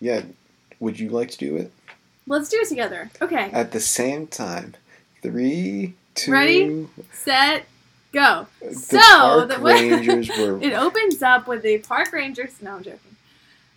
[0.00, 0.22] Yeah.
[0.80, 1.72] Would you like to do it
[2.28, 3.10] let's do it together.
[3.20, 4.74] Okay, at the same time?
[5.22, 6.30] Three, two.
[6.32, 6.88] Ready?
[7.12, 7.66] set,
[8.12, 8.46] go.
[8.60, 10.60] The So, the- rangers were.
[10.62, 12.60] It opens up with the park rangers.
[12.62, 13.16] No, I'm joking.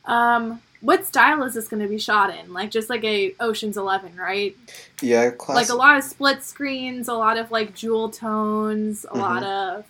[0.06, 2.54] Um, what style is this going to be shot in?
[2.54, 4.56] Like just like a Ocean's Eleven, right?
[5.02, 9.44] yeah, Like a lot of split screens, a lot of like jewel tones, a lot
[9.44, 9.86] of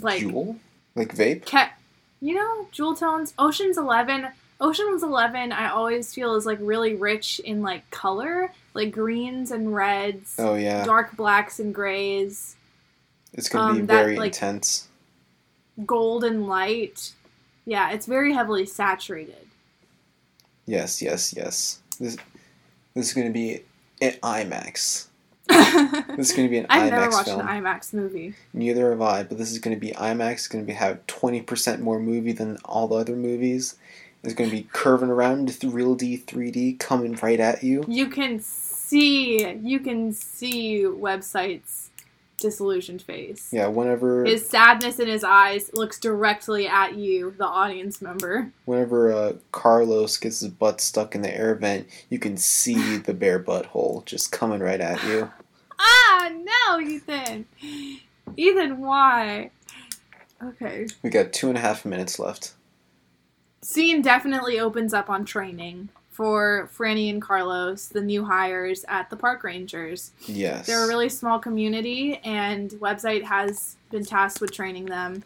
[0.00, 0.56] like Jewel,
[0.94, 1.44] like vape.
[1.46, 1.72] ca-
[2.20, 3.34] you know, jewel tones.
[3.38, 4.28] Ocean's Eleven.
[4.62, 9.74] Ocean's Eleven, I always feel is like really rich in like color, like greens and
[9.74, 12.56] reds, Oh yeah, dark blacks and grays,
[13.32, 14.88] it's gonna be um, that, very like- intense.
[15.86, 17.12] golden light.
[17.64, 19.46] Yeah, it's very heavily saturated.
[20.66, 21.80] Yes, yes, yes.
[21.98, 22.16] This
[22.94, 23.62] this is gonna be
[24.00, 25.06] an IMAX.
[26.16, 27.40] This is gonna be an never IMAX never watched film.
[27.40, 28.34] an IMAX movie.
[28.52, 30.32] Neither have I, but this is gonna be IMAX.
[30.32, 33.76] It's gonna be have twenty percent more movie than all the other movies.
[34.22, 37.84] It's gonna be curving around real D, three D, coming right at you.
[37.88, 41.88] You can see, you can see websites
[42.40, 43.50] disillusioned face.
[43.52, 48.50] Yeah, whenever His sadness in his eyes looks directly at you, the audience member.
[48.64, 53.14] whenever uh, Carlos gets his butt stuck in the air vent, you can see the
[53.14, 55.30] bare butthole just coming right at you.
[55.82, 57.46] Ah, no, Ethan.
[58.36, 59.50] Ethan, why?
[60.42, 60.86] Okay.
[61.02, 62.52] We got two and a half minutes left.
[63.62, 65.88] Scene definitely opens up on training
[66.20, 70.10] for Franny and Carlos, the new hires at the park rangers.
[70.26, 70.66] Yes.
[70.66, 75.22] They're a really small community, and website has been tasked with training them.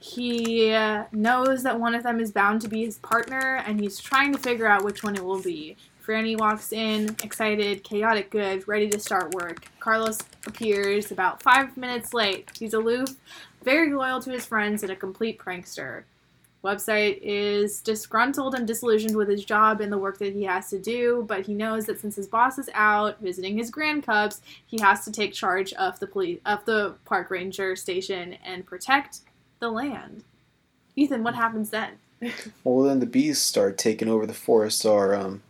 [0.00, 3.98] He uh, knows that one of them is bound to be his partner, and he's
[3.98, 5.78] trying to figure out which one it will be.
[6.06, 9.64] Franny walks in, excited, chaotic good, ready to start work.
[9.80, 12.50] Carlos appears about five minutes late.
[12.58, 13.16] He's aloof,
[13.62, 16.02] very loyal to his friends, and a complete prankster.
[16.64, 20.78] Website is disgruntled and disillusioned with his job and the work that he has to
[20.78, 24.80] do, but he knows that since his boss is out visiting his grand cubs, he
[24.80, 29.20] has to take charge of the police of the park ranger station and protect
[29.60, 30.24] the land.
[30.96, 31.94] Ethan, what happens then?
[32.64, 34.84] Well, then the bees start taking over the forest.
[34.84, 35.42] Are um,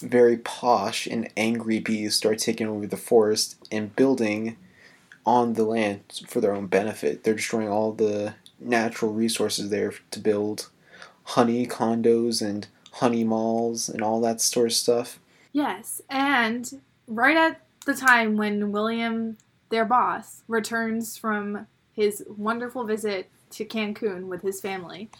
[0.00, 4.56] very posh and angry bees start taking over the forest and building
[5.26, 7.24] on the land for their own benefit.
[7.24, 8.34] They're destroying all the
[8.64, 10.68] natural resources there to build
[11.24, 15.18] honey condos and honey malls and all that sort of stuff.
[15.52, 19.36] Yes, and right at the time when William,
[19.70, 25.10] their boss, returns from his wonderful visit to Cancun with his family,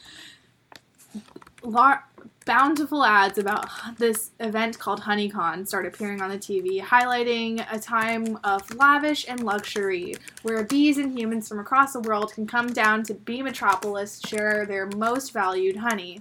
[1.63, 2.09] lar-
[2.45, 3.69] bountiful ads about
[3.99, 9.43] this event called HoneyCon start appearing on the TV, highlighting a time of lavish and
[9.43, 14.21] luxury where bees and humans from across the world can come down to Bee Metropolis,
[14.27, 16.21] share their most valued honey.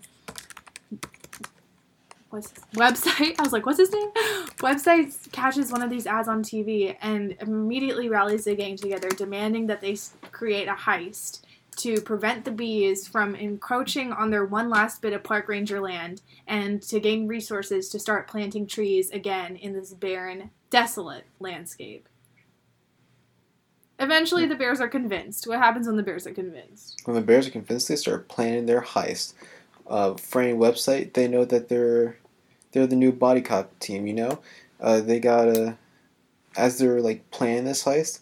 [2.29, 3.35] What's his website?
[3.39, 4.11] I was like, what's his name?
[4.59, 9.67] Website catches one of these ads on TV and immediately rallies the gang together, demanding
[9.67, 9.97] that they
[10.31, 11.41] create a heist
[11.77, 16.21] to prevent the bees from encroaching on their one last bit of park ranger land
[16.47, 22.07] and to gain resources to start planting trees again in this barren, desolate landscape.
[23.99, 25.45] Eventually, the bears are convinced.
[25.47, 27.01] What happens when the bears are convinced?
[27.05, 29.33] When the bears are convinced, they start planning their heist.
[29.87, 32.17] Uh, Franny website, they know that they're
[32.71, 34.07] they're the new body cop team.
[34.07, 34.39] You know,
[34.79, 35.77] uh, they gotta
[36.57, 38.21] as they're like planning this heist.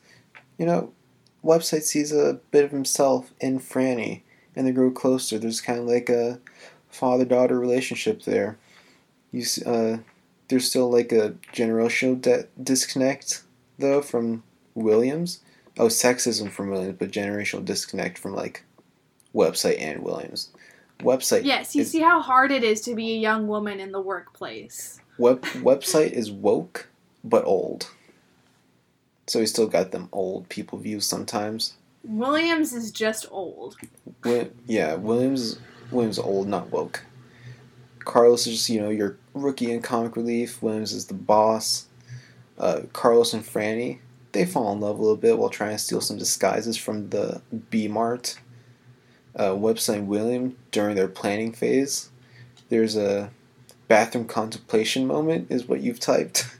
[0.58, 0.92] You know,
[1.44, 4.22] website sees a bit of himself in Franny,
[4.56, 5.38] and they grow closer.
[5.38, 6.40] There's kind of like a
[6.90, 8.58] father daughter relationship there.
[9.32, 9.98] You uh,
[10.48, 13.44] there's still like a generational de- disconnect
[13.78, 15.42] though from Williams.
[15.78, 18.64] Oh, sexism from Williams, but generational disconnect from like
[19.34, 20.50] website and Williams.
[21.00, 23.94] Website Yes, you is, see how hard it is to be a young woman in
[23.94, 25.00] the workplace.
[25.18, 26.90] web website is woke
[27.24, 27.90] but old.
[29.30, 31.76] So we still got them old people views sometimes.
[32.04, 33.78] Williams is just old.
[34.24, 35.60] Wi- yeah, Williams
[35.92, 37.06] Williams old, not woke.
[38.00, 40.62] Carlos is just you know your rookie in comic relief.
[40.64, 41.88] Williams is the boss.
[42.58, 44.00] Uh, Carlos and Franny
[44.32, 47.42] they fall in love a little bit while trying to steal some disguises from the
[47.70, 48.40] B Mart.
[49.36, 52.10] Uh, website William during their planning phase.
[52.70, 53.32] There's a
[53.88, 56.48] bathroom contemplation moment is what you've typed.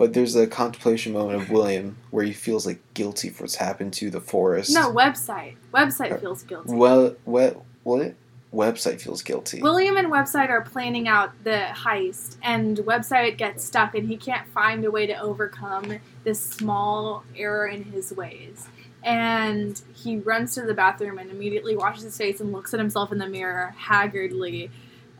[0.00, 3.92] But there's a contemplation moment of William where he feels like guilty for what's happened
[3.92, 4.72] to the forest.
[4.72, 5.56] No, website.
[5.74, 6.72] Website uh, feels guilty.
[6.72, 8.14] Well, what what
[8.50, 9.60] website feels guilty?
[9.60, 14.48] William and Website are planning out the heist, and Website gets stuck, and he can't
[14.48, 18.68] find a way to overcome this small error in his ways.
[19.04, 23.12] And he runs to the bathroom and immediately washes his face and looks at himself
[23.12, 24.70] in the mirror haggardly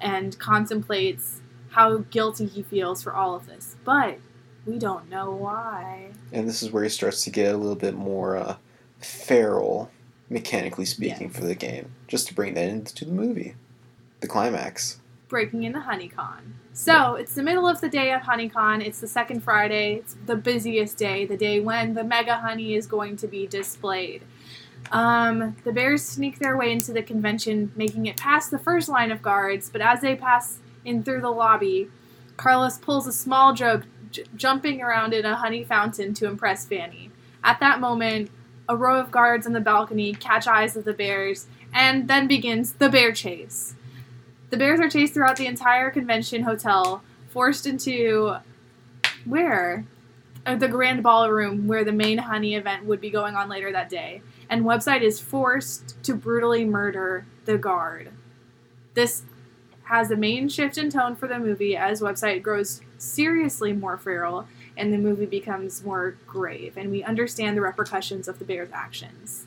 [0.00, 3.76] and contemplates how guilty he feels for all of this.
[3.84, 4.18] But
[4.66, 6.10] we don't know why.
[6.32, 8.56] and this is where he starts to get a little bit more uh,
[9.00, 9.90] feral,
[10.28, 11.36] mechanically speaking, Yes.
[11.36, 11.90] for the game.
[12.08, 13.54] Just to bring that into the movie,
[14.20, 14.98] the climax.
[15.28, 16.40] breaking into HoneyCon.
[16.72, 18.84] So it's the middle of the day of HoneyCon.
[18.84, 19.94] It's the second Friday.
[19.94, 24.22] It's the busiest day, the day when the mega honey is going to be displayed.
[24.92, 29.12] Um, the bears sneak their way into the convention, making it past the first line
[29.12, 29.70] of guards.
[29.70, 31.88] But as they pass in through the lobby,
[32.36, 37.10] Carlos pulls a small joke, j- jumping around in a honey fountain to impress Franny.
[37.42, 38.30] At that moment,
[38.68, 42.74] a row of guards on the balcony catch eyes of the bears, and then begins
[42.74, 43.74] the bear chase.
[44.50, 48.36] The bears are chased throughout the entire convention hotel, forced into
[49.24, 49.84] where?
[50.46, 53.90] Uh, the grand ballroom where the main honey event would be going on later that
[53.90, 54.22] day.
[54.48, 58.10] And website is forced to brutally murder the guard.
[58.94, 59.22] This
[59.90, 64.46] has the main shift in tone for the movie as website grows seriously more feral
[64.76, 69.46] and the movie becomes more grave and we understand the repercussions of the bear's actions.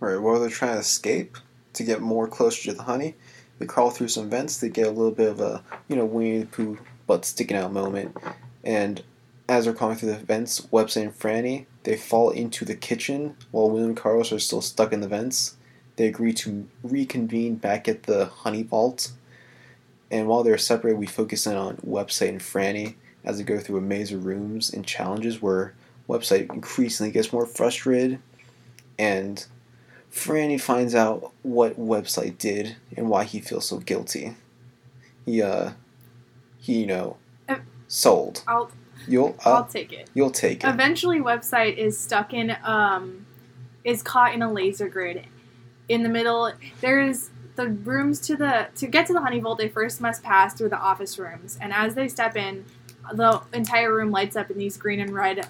[0.00, 1.38] Right, while they're trying to escape
[1.74, 3.14] to get more closer to the honey,
[3.60, 4.58] they crawl through some vents.
[4.58, 7.72] They get a little bit of a you know Winnie the Pooh butt sticking out
[7.72, 8.16] moment,
[8.64, 9.02] and
[9.48, 13.70] as they're crawling through the vents, Website and Franny they fall into the kitchen while
[13.70, 15.56] William and Carlos are still stuck in the vents.
[15.94, 19.12] They agree to reconvene back at the honey vault,
[20.10, 22.94] and while they're separate, we focus in on Website and Franny
[23.24, 25.74] as they go through a maze of rooms and challenges where
[26.08, 28.20] Website increasingly gets more frustrated,
[28.98, 29.46] and
[30.12, 34.36] Franny finds out what website did and why he feels so guilty.
[35.24, 35.72] He uh
[36.58, 37.16] he you know
[37.88, 38.42] sold.
[38.46, 38.70] I'll
[39.08, 40.10] You'll I'll uh, take it.
[40.14, 40.68] you'll take it.
[40.68, 43.26] Eventually, website is stuck in um,
[43.84, 45.26] is caught in a laser grid.
[45.88, 49.58] In the middle, there is the rooms to the to get to the honey vault,
[49.58, 52.64] they first must pass through the office rooms, and as they step in,
[53.12, 55.48] the entire room lights up in these green and red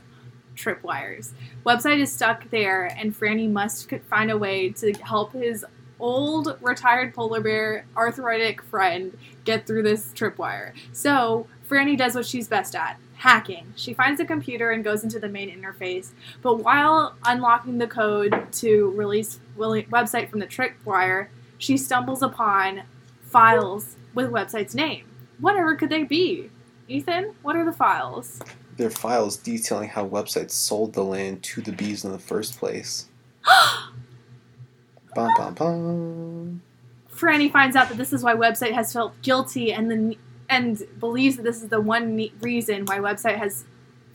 [0.57, 1.33] tripwires.
[1.65, 5.65] Website is stuck there, and Franny must find a way to help his
[5.99, 10.73] old retired polar bear arthritic friend get through this tripwire.
[10.93, 12.99] So Franny does what she's best at.
[13.15, 13.73] Hacking.
[13.77, 16.11] She finds a computer and goes into the main interface,
[16.43, 21.29] but while unlocking the code to release website from the tripwire,
[21.59, 22.83] she stumbles upon
[23.23, 25.05] files with website's name.
[25.39, 26.51] Whatever could they be?
[26.89, 28.41] Ethan, what are the files?
[28.77, 33.09] They're files detailing how websites sold the land to the bees in the first place.
[35.15, 36.63] Bum bum bum.
[37.11, 40.17] Franny finds out that this is why website has felt guilty and then
[40.51, 43.65] and believes that this is the one ne- reason why website has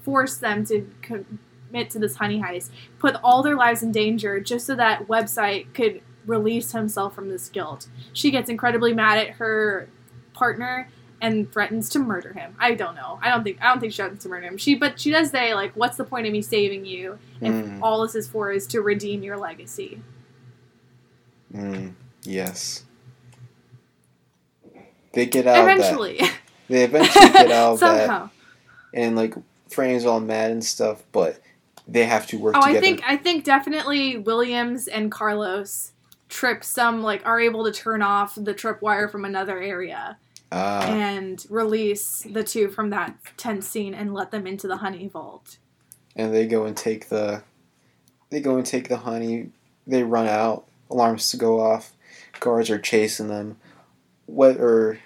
[0.03, 2.69] forced them to commit to this honey heist,
[2.99, 7.49] put all their lives in danger just so that website could release himself from this
[7.49, 7.87] guilt.
[8.13, 9.87] She gets incredibly mad at her
[10.33, 10.89] partner
[11.21, 12.55] and threatens to murder him.
[12.59, 13.19] I don't know.
[13.21, 14.57] I don't think I don't think she threatens to murder him.
[14.57, 17.79] She but she does say like, "What's the point of me saving you if Mm.
[17.83, 20.01] all this is for is to redeem your legacy?"
[21.53, 22.85] Mm, yes.
[25.13, 25.77] They get out of that.
[25.77, 26.19] Eventually,
[26.69, 28.29] They eventually get out of that, somehow.
[28.93, 29.35] and like
[29.69, 31.39] Franny's all mad and stuff, but
[31.87, 32.77] they have to work Oh, together.
[32.77, 35.90] I think I think definitely Williams and Carlos
[36.31, 40.17] trip some like are able to turn off the trip wire from another area
[40.53, 45.07] Ah, and release the two from that tense scene and let them into the honey
[45.09, 45.57] vault.
[46.15, 47.43] and they go and take the,
[48.29, 49.49] they go and take the honey.
[49.87, 50.65] They run out.
[50.89, 51.91] Alarms to go off.
[52.39, 53.57] Guards are chasing them.
[54.25, 54.99] What or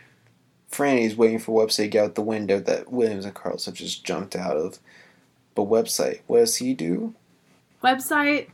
[0.72, 4.04] Franny's waiting for website to get out the window that Williams and Carlos have just
[4.04, 4.80] jumped out of.
[5.56, 7.14] But website, what does he do?
[7.84, 8.48] Website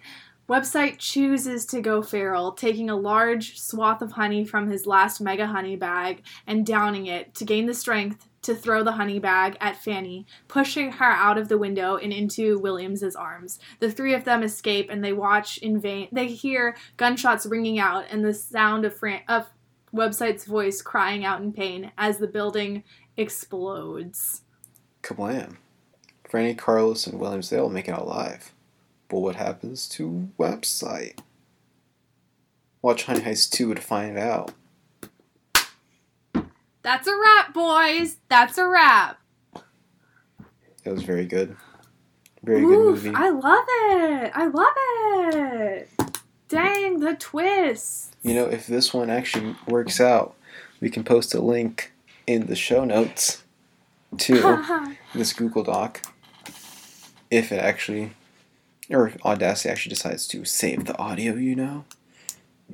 [0.51, 5.47] website chooses to go feral, taking a large swath of honey from his last mega
[5.47, 9.81] honey bag and downing it to gain the strength to throw the honey bag at
[9.81, 13.59] Franny, pushing her out of the window and into Williams's arms.
[13.79, 16.09] The three of them escape and they watch in vain.
[16.11, 19.47] They hear gunshots ringing out and the sound of Fran- of
[19.95, 22.83] website's voice crying out in pain as the building
[23.15, 24.41] explodes.
[25.01, 25.55] Kablam.
[26.29, 28.51] Franny, Carlos, and Williams, they all make it alive.
[29.11, 31.19] But what happens to website?
[32.81, 34.53] Watch Honey Heist 2 to find out.
[36.81, 38.15] That's a wrap, boys.
[38.29, 39.19] That's a wrap.
[40.85, 41.57] It was very good.
[42.41, 43.11] Very Oof, good movie.
[43.13, 44.31] I love it.
[44.33, 44.73] I love
[45.35, 45.89] it.
[46.47, 48.15] Dang, the twist.
[48.23, 50.35] You know, if this one actually works out,
[50.79, 51.91] we can post a link
[52.25, 53.43] in the show notes
[54.19, 56.01] to this Google Doc.
[57.29, 58.13] If it actually,
[58.91, 61.85] or Audacity actually decides to save the audio, you know.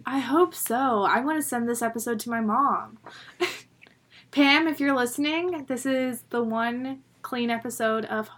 [0.06, 1.04] I hope so.
[1.04, 2.98] I want to send this episode to my mom.
[4.32, 8.30] Pam, if you're listening, this is the one clean episode of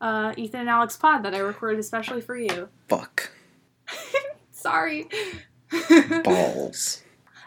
[0.00, 2.68] uh, Ethan and Alex Pod that I recorded especially for you.
[2.88, 3.30] Fuck.
[4.52, 5.08] Sorry.
[6.24, 7.02] Balls.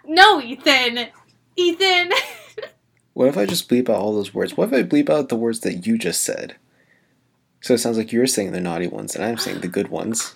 [0.06, 1.08] no, Ethan.
[1.56, 2.12] Ethan.
[3.14, 4.58] What if I just bleep out all those words?
[4.58, 6.56] What if I bleep out the words that you just said?
[7.64, 10.36] So it sounds like you're saying the naughty ones and I'm saying the good ones.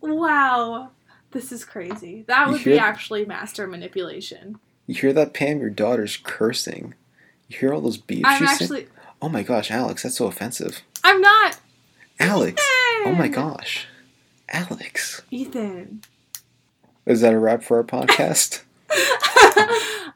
[0.00, 0.88] wow.
[1.32, 2.24] This is crazy.
[2.26, 4.58] That would be th- actually master manipulation.
[4.86, 5.60] You hear that, Pam?
[5.60, 6.94] Your daughter's cursing.
[7.48, 8.86] You hear all those beeps I'm she's saying?
[9.20, 10.80] Oh my gosh, Alex, that's so offensive.
[11.04, 11.58] I'm not.
[12.18, 12.62] Alex!
[13.04, 13.86] Oh my gosh.
[14.48, 15.20] Alex.
[15.30, 16.00] Ethan.
[17.04, 18.62] Is that a wrap for our podcast?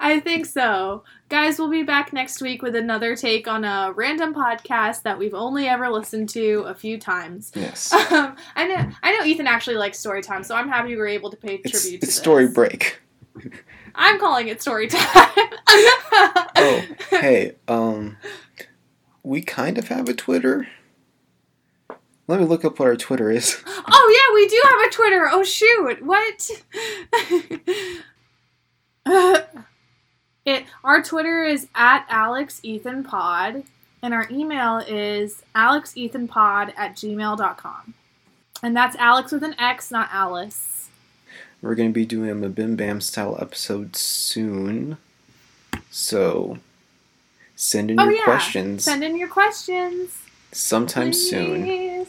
[0.01, 1.05] I think so.
[1.29, 5.35] Guys, we'll be back next week with another take on a random podcast that we've
[5.35, 7.51] only ever listened to a few times.
[7.55, 7.93] yes.
[8.13, 11.09] Um, I know I know Ethan actually likes story time, so I'm happy we were
[11.09, 12.17] able to pay It's, tribute to it's this.
[12.17, 13.01] story break.
[13.97, 15.31] I'm calling it story time.
[16.59, 18.17] Oh, hey, um,
[19.23, 20.67] we kind of have a Twitter.
[22.29, 23.63] Let me look up what our Twitter is.
[23.89, 25.29] Oh yeah, we do have a Twitter.
[25.31, 26.51] Oh shoot, what?
[30.47, 33.65] It our Twitter is at Alex Ethan Pod,
[34.03, 37.95] and our email is alexethanpod at gmail.com.
[38.63, 40.89] And that's Alex with an X, not Alice.
[41.61, 44.99] We're going to be doing a Mabim Bam style episode soon.
[45.91, 46.59] So,
[47.55, 48.25] send in Oh, your yeah.
[48.25, 50.13] questions Send in your questions.
[50.53, 52.07] sometime soon.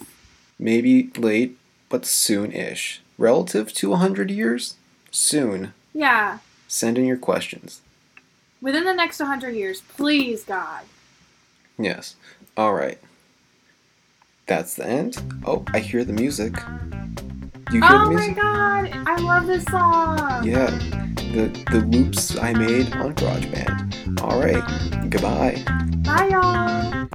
[0.59, 1.57] Maybe late,
[1.89, 3.01] but soon ish.
[3.17, 4.75] Relative to 100 years?
[5.11, 5.73] Soon.
[5.93, 7.81] Yeah, Send in your questions.
[8.61, 10.83] Within the next 100 years, please, God.
[11.77, 12.15] Yes.
[12.57, 12.99] Alright.
[14.47, 15.21] That's the end.
[15.45, 16.55] Oh, I hear the music.
[17.71, 18.29] You hear Oh the my?
[18.29, 20.43] God, I love this song.
[20.45, 20.67] Yeah.
[21.33, 24.21] the, the loops I made on GarageBand.
[24.21, 25.63] Alright, goodbye.
[26.03, 27.07] Bye, y'all.